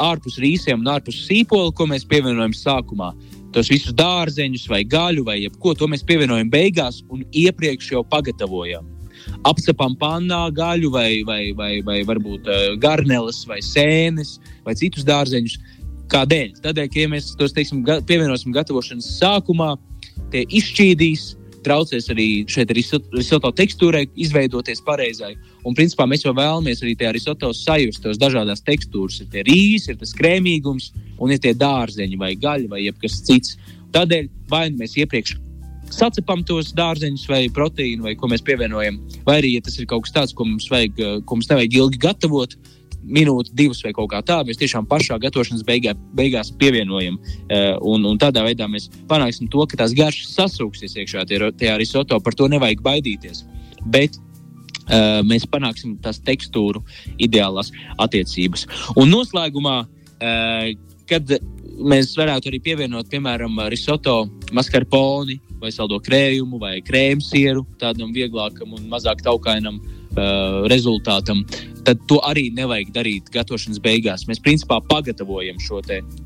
ārpus 0.02 0.40
rīsiem 0.42 0.82
un 0.82 0.92
ārpus 0.94 1.24
sīpola, 1.28 1.74
ko 1.76 1.88
mēs 1.90 2.06
pievienojam 2.10 2.56
sākumā. 2.58 3.14
Tos 3.54 3.70
visus 3.70 3.94
dārzeņus, 3.94 4.66
vai 4.70 4.82
gaļu, 4.90 5.26
vai 5.28 5.38
ko 5.62 5.76
to 5.78 5.88
mēs 5.90 6.06
pievienojam 6.06 6.50
beigās 6.50 7.04
un 7.14 7.22
iepriekš 7.30 7.92
jau 7.94 8.02
pagatavojam. 8.10 8.90
Apcepam 9.48 9.94
pannā 10.00 10.48
gaļu, 10.56 10.90
vai, 10.92 11.22
vai, 11.28 11.54
vai, 11.56 11.78
vai 11.86 12.02
varbūt 12.08 12.50
uh, 12.50 12.66
garneles, 12.82 13.44
vai 13.48 13.62
sēnes, 13.64 14.40
vai 14.66 14.76
citus 14.80 15.06
dārzeņus. 15.08 15.60
Kādēļ? 16.14 16.58
Tādēļ, 16.66 16.90
ka 16.92 17.00
ja 17.00 17.10
mēs 17.14 17.32
tos 17.40 17.54
teiksim, 17.56 17.86
ga 17.86 18.02
pievienosim 18.06 18.54
gatavošanas 18.54 19.08
sākumā, 19.22 19.70
uh, 19.78 19.93
tie 20.34 20.44
izšķīdīs, 20.50 21.32
traucēs 21.64 22.10
arī 22.12 22.28
šeit 22.52 22.74
risoto 22.76 23.52
tekstūrai 23.56 24.04
izveidoties 24.20 24.84
pareizai. 24.84 25.34
Un, 25.64 25.78
principā, 25.78 26.08
mēs 26.10 26.26
jau 26.26 26.34
vēlamies 26.36 26.84
arī 26.84 26.96
tajā 27.00 27.14
risoto 27.16 27.54
sajust 27.56 28.04
tos 28.04 28.20
dažādas 28.20 28.64
tekstūras. 28.68 29.22
Ir 29.24 29.32
tie 29.32 29.46
rīsi, 29.48 29.94
ir 29.94 30.02
tas 30.02 30.12
krēmīgums, 30.18 30.92
un 31.24 31.32
ir 31.32 31.40
tie 31.44 31.56
dārzeņi 31.56 32.20
vai 32.20 32.34
gaļa 32.36 32.70
vai 32.74 32.84
kas 33.00 33.22
cits. 33.24 33.58
Tādēļ 33.96 34.30
vai 34.52 34.68
nu 34.74 34.82
mēs 34.84 34.98
iepriekš 35.00 35.38
sacepam 35.94 36.44
tos 36.48 36.72
dārzeņus 36.76 37.26
vai 37.30 37.44
proteīnu, 37.54 38.06
vai 38.08 38.16
ko 38.18 38.30
mēs 38.32 38.44
pievienojam, 38.46 39.00
vai 39.28 39.40
arī, 39.42 39.56
ja 39.58 39.66
tas 39.66 39.78
ir 39.80 39.88
kaut 39.90 40.08
kas 40.08 40.16
tāds, 40.16 40.36
ko 40.36 40.48
mums, 40.48 40.70
vajag, 40.72 41.02
ko 41.28 41.38
mums 41.38 41.50
nevajag 41.52 41.78
ilgi 41.80 42.02
gatavot, 42.02 42.56
minūti, 43.04 43.54
divas 43.58 43.82
vai 43.86 43.94
kaut 43.96 44.12
kā 44.12 44.22
tāda. 44.26 44.48
Mēs 44.50 44.60
tiešām 44.62 44.88
pašā 44.90 45.20
gatavošanas 45.24 45.66
beigā, 45.68 45.96
beigās 46.16 46.52
pievienojam. 46.60 47.20
Uh, 47.20 47.74
un, 47.94 48.06
un 48.10 48.20
tādā 48.22 48.46
veidā 48.46 48.68
mēs 48.72 48.90
panāksim 49.10 49.50
to, 49.52 49.66
ka 49.70 49.80
tās 49.84 49.96
garšas 49.98 50.36
sasūksies 50.40 50.98
iekšā 51.02 51.26
tajā 51.30 51.78
risoto. 51.82 52.20
Par 52.24 52.38
to 52.38 52.50
nevajag 52.52 52.84
baidīties. 52.86 53.44
Bet 53.94 54.18
uh, 54.20 55.22
mēs 55.28 55.48
panāksim 55.50 55.98
tās 56.04 56.22
tekstūru 56.24 56.84
ideālās 57.22 57.74
attiecības. 58.02 58.68
Un 59.00 59.12
noslēgumā, 59.14 59.78
uh, 59.84 60.70
kad 61.10 61.36
mēs 61.74 62.14
varētu 62.18 62.52
arī 62.52 62.62
pievienot, 62.64 63.10
piemēram, 63.12 63.58
risoto 63.72 64.24
mascarponi 64.54 65.40
vai 65.62 65.72
saldo 65.74 66.00
krējumu 66.04 66.60
vai 66.62 66.78
krēmsieru, 66.86 67.66
tādam 67.82 68.14
vieglākam 68.16 68.76
un 68.76 68.88
mazāk 68.92 69.24
taukainam 69.26 69.80
uh, 69.80 70.64
rezultātam 70.72 71.44
tad 71.88 72.04
to 72.10 72.20
arī 72.26 72.50
nevajag 72.56 72.94
darīt 72.96 73.32
gatavošanas 73.34 73.82
beigās. 73.84 74.28
Mēs 74.30 74.42
principā 74.44 74.80
pagatavojam 74.90 75.60
šo 75.64 75.82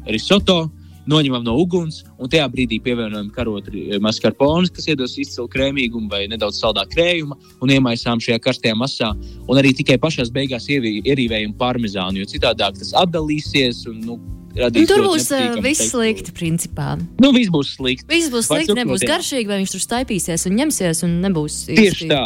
risoto, 0.07 0.67
noņemam 1.07 1.43
no 1.45 1.55
uguns 1.61 2.01
un 2.19 2.29
tajā 2.31 2.47
brīdī 2.51 2.79
pievienojam 2.83 3.29
karotu 3.35 3.71
mascarpone, 4.03 4.69
kas 4.75 4.89
iedos 4.91 5.15
izcilu 5.19 5.47
krēmīgumu 5.51 6.11
vai 6.11 6.25
nedaudz 6.31 6.59
saldāku 6.61 6.97
krējumu 6.97 7.37
un 7.63 7.75
iemaisām 7.77 8.21
šajā 8.23 8.39
karstajā 8.43 8.75
masā. 8.77 9.13
Un 9.47 9.61
arī 9.61 9.73
tikai 9.77 9.99
pašā 10.03 10.27
beigās 10.33 10.67
ierīvējam 10.69 11.55
parmezānu, 11.59 12.21
jo 12.21 12.31
citādi 12.33 12.67
tas 12.81 12.91
atdalīsies. 13.03 13.85
Un, 13.91 14.01
nu, 14.03 14.19
Un 14.57 14.87
tur 14.89 15.03
būs 15.05 15.27
uh, 15.35 15.59
viss 15.61 15.91
slikti, 15.91 16.33
principā. 16.33 16.95
Nu, 17.21 17.29
viss 17.35 17.51
būs 17.53 17.75
slikti. 17.75 18.07
Viss 18.09 18.31
būs 18.33 18.49
slikti, 18.49 18.73
nebūs 18.79 19.05
garšīgi, 19.05 19.45
vai 19.45 19.59
viņš 19.61 19.75
tur 19.75 19.83
staipīsies 19.83 20.47
un 20.49 20.57
ņemsies, 20.57 21.03
un 21.05 21.19
nebūs 21.27 21.59
īsti. 21.67 21.77
Tieši 21.77 22.09
tā. 22.09 22.23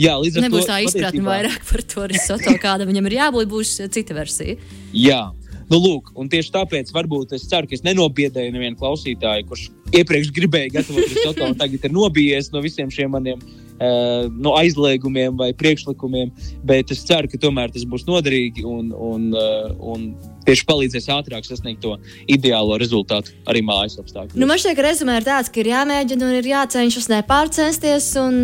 Jā, 0.00 0.14
līdz 0.16 0.38
ar 0.38 0.46
Nebūs 0.46 0.64
to 0.64 0.70
tā 0.70 0.78
izpratne 0.86 1.26
vairāk 1.26 1.66
par 1.68 1.84
to 1.92 2.06
risoto, 2.08 2.54
kāda 2.62 2.88
viņam 2.88 3.10
ir 3.10 3.18
jābūt, 3.18 3.50
būs 3.52 3.76
cita 3.92 4.16
versija. 4.16 4.56
Jā. 4.96 5.26
Nu, 5.70 5.78
lūk, 5.78 6.08
un 6.18 6.26
tieši 6.26 6.50
tāpēc 6.50 6.88
varbūt 6.90 7.36
es 7.36 7.44
ceru, 7.46 7.68
ka 7.70 7.76
es 7.76 7.84
nenobiedēju 7.86 8.50
nevienu 8.56 8.74
klausītāju, 8.80 9.44
kurš 9.46 9.68
iepriekš 10.00 10.32
gribēja 10.34 10.72
gatavot 10.80 11.04
risoto, 11.04 11.44
un 11.46 11.54
tagad 11.58 11.84
ir 11.86 11.94
nobijies 11.94 12.50
no 12.50 12.62
visiem 12.64 12.90
šiem 12.90 13.12
maniem 13.14 13.38
uh, 13.38 14.26
no 14.34 14.56
aizliegumiem 14.58 15.36
vai 15.38 15.52
priekšlikumiem. 15.54 16.32
Bet 16.66 16.90
es 16.90 17.04
ceru, 17.06 17.30
ka 17.30 17.38
tomēr 17.38 17.70
tas 17.70 17.86
būs 17.86 18.02
noderīgi 18.08 18.66
un, 18.66 18.90
un, 18.90 19.30
uh, 19.30 19.70
un 19.94 20.10
tieši 20.48 20.66
palīdzēs 20.66 21.06
ātrāk 21.14 21.46
sasniegt 21.46 21.84
to 21.86 21.94
ideālo 22.26 22.80
rezultātu 22.82 23.36
arī 23.46 23.62
mājas 23.62 24.00
apstākļos. 24.02 24.40
Nu, 24.40 24.50
man 24.50 24.58
šķiet, 24.58 24.74
ka 24.80 24.88
rezumē 24.88 25.20
ir 25.20 25.30
tāds, 25.30 25.54
ka 25.54 25.62
ir 25.62 25.70
jāmēģina 25.70 26.32
un 26.32 26.36
ir 26.40 26.50
jācenšas 26.50 27.10
nepārcensties. 27.14 28.10
Un 28.26 28.42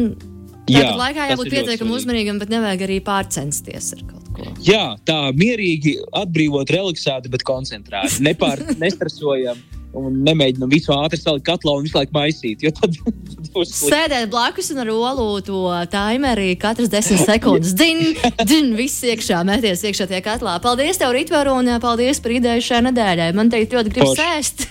Tāpat 0.67 0.99
laikā 1.01 1.29
jābūt 1.31 1.53
pietiekami 1.53 1.95
uzmanīgam, 1.95 2.43
bet 2.43 2.51
nevajag 2.51 2.85
arī 2.89 2.99
pārcensties 3.07 3.93
ar 3.97 4.03
kaut 4.09 4.27
ko. 4.35 4.51
Jā, 4.67 4.97
tā 5.07 5.21
mierīgi, 5.37 5.97
atbrīvot, 6.17 6.71
relaksēti, 6.75 7.33
bet 7.33 7.47
koncentrēti. 7.47 8.23
Nepār, 8.27 8.63
nestresojam. 8.83 9.63
Un 9.97 10.19
nemēģinām 10.27 10.69
visu 10.69 10.91
ātri 10.93 11.17
salikt 11.17 11.47
katlā 11.47 11.73
un 11.79 11.87
visu 11.87 11.97
laiku 11.97 12.13
maisīt. 12.13 12.67
Tad 12.77 12.99
Sēdēt 13.71 14.29
blakus 14.29 14.69
un 14.75 14.83
ar 14.83 14.91
olu 14.93 15.39
to 15.47 15.63
timerī 15.89 16.51
katras 16.61 16.91
desmit 16.93 17.23
sekundes. 17.23 17.73
Dzin, 17.79 18.03
dzin, 18.43 18.75
viss 18.77 19.07
iekšā, 19.09 19.41
mēties 19.49 19.87
iekšā 19.89 20.09
tajā 20.11 20.21
katlā. 20.27 20.59
Paldies, 20.65 21.01
tev, 21.01 21.15
Ritvaru, 21.17 21.57
un 21.63 21.79
paldies 21.81 22.21
par 22.21 22.37
ideju 22.37 22.67
šai 22.69 22.83
nedēļai. 22.91 23.31
Man 23.39 23.53
teikt, 23.55 23.73
ļoti 23.79 23.95
grib 23.97 24.13
sēst. 24.19 24.67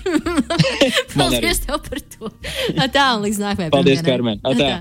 paldies 1.18 1.64
tev 1.66 1.82
par 1.88 2.04
to. 2.06 2.36
Tā, 2.84 3.08
un 3.16 3.26
līdz 3.26 3.42
nākamajai. 3.48 3.74
Paldies, 3.74 4.06
Karmen. 4.06 4.44
Tā. 4.46 4.76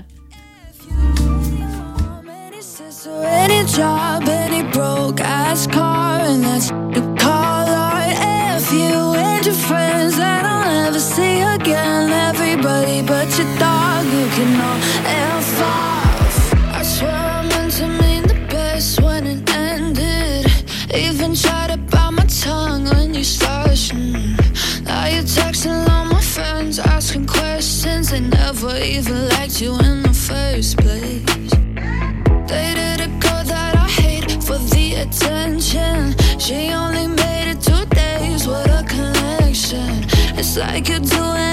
any 3.25 3.65
job, 3.65 4.23
any 4.27 4.63
broke 4.71 5.19
ass 5.21 5.67
car, 5.67 6.19
and 6.21 6.43
that's 6.43 6.69
the 6.69 7.01
call 7.19 7.67
art. 7.67 8.13
If 8.57 8.71
you 8.71 9.13
and 9.15 9.45
your 9.45 9.55
friends 9.55 10.17
that 10.17 10.45
I'll 10.45 10.65
never 10.83 10.99
see 10.99 11.41
again, 11.41 12.11
everybody 12.11 13.01
but 13.01 13.27
your 13.37 13.51
dog, 13.57 14.05
you 14.05 14.27
can 14.35 14.61
all 14.61 14.79
F 15.05 15.61
off. 15.61 16.53
I 16.73 16.83
swear 16.83 17.11
I 17.11 17.41
meant 17.47 17.73
to 17.73 17.87
mean 17.87 18.23
the 18.23 18.39
best 18.49 19.01
when 19.01 19.25
it 19.27 19.49
ended. 19.49 20.45
Even 20.93 21.35
tried 21.35 21.71
to 21.71 21.77
bite 21.77 22.11
my 22.11 22.25
tongue 22.25 22.85
when 22.85 23.13
you 23.13 23.23
started. 23.23 23.55
Now 24.85 25.07
you're 25.07 25.23
texting 25.23 25.87
all 25.89 26.05
my 26.05 26.21
friends, 26.21 26.79
asking 26.79 27.25
questions. 27.27 28.11
They 28.11 28.21
never 28.21 28.77
even 28.77 29.29
liked 29.29 29.61
you 29.61 29.77
in 29.79 30.03
the 30.03 30.13
first 30.13 30.77
place. 30.77 30.94
I 40.67 40.81
could 40.81 41.03
do 41.03 41.23
it 41.35 41.44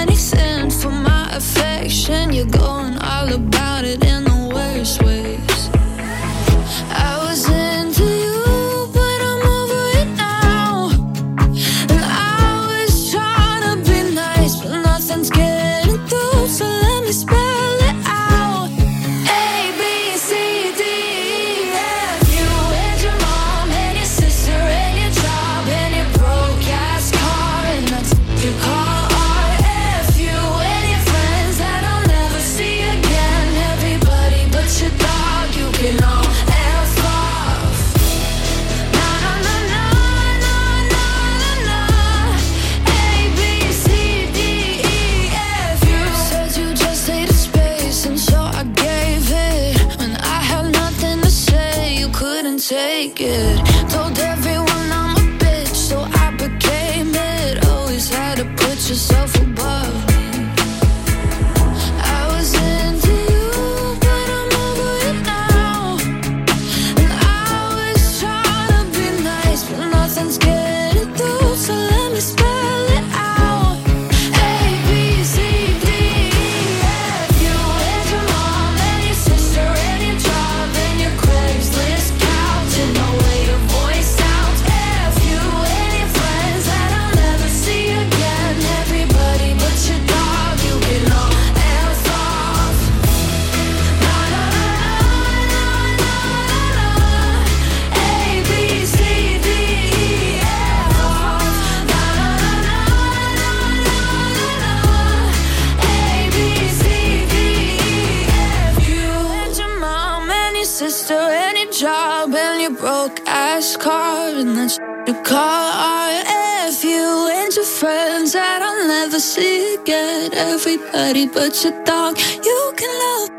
everybody 119.37 121.27
but 121.27 121.63
your 121.63 121.83
dog. 121.83 122.17
You 122.43 122.73
can 122.75 122.89
love 122.99 123.29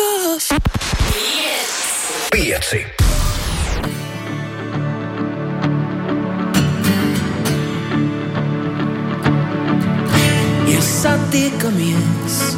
off. 0.00 0.48
Pieci. 2.30 2.86
Ja 10.66 10.80
satiekamies, 10.80 12.56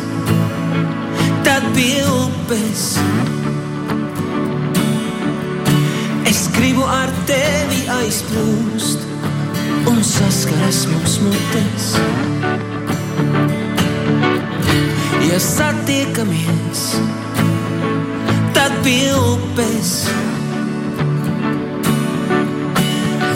tad 1.43 1.63
pie 1.75 2.05
upes. 2.05 2.99
Es 6.25 6.49
gribu 6.53 6.85
ar 6.85 7.11
tevi 7.27 7.89
aizplūst 7.89 9.07
un 9.89 10.05
saskaras 10.05 10.87
mums 10.87 11.21
mutes 11.25 11.95
ja 15.33 15.41
satiekamies, 15.41 16.97
tad 18.55 18.73
pie 18.85 19.13
upes. 19.15 19.93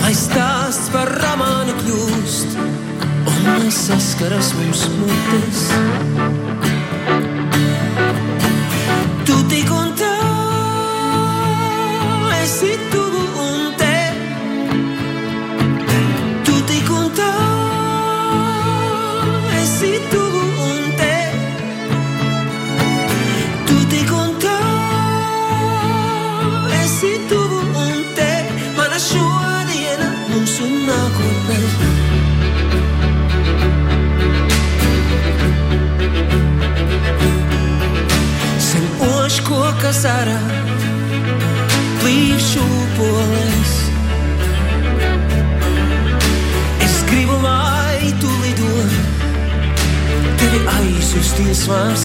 Lai 0.03 0.15
stāsts 0.17 0.89
par 0.95 1.13
romānu 1.21 1.77
kļūst, 1.83 2.57
un 3.29 3.53
lai 3.53 3.71
saskaras 3.77 4.55
mums 4.59 4.89
mutes. 4.97 6.52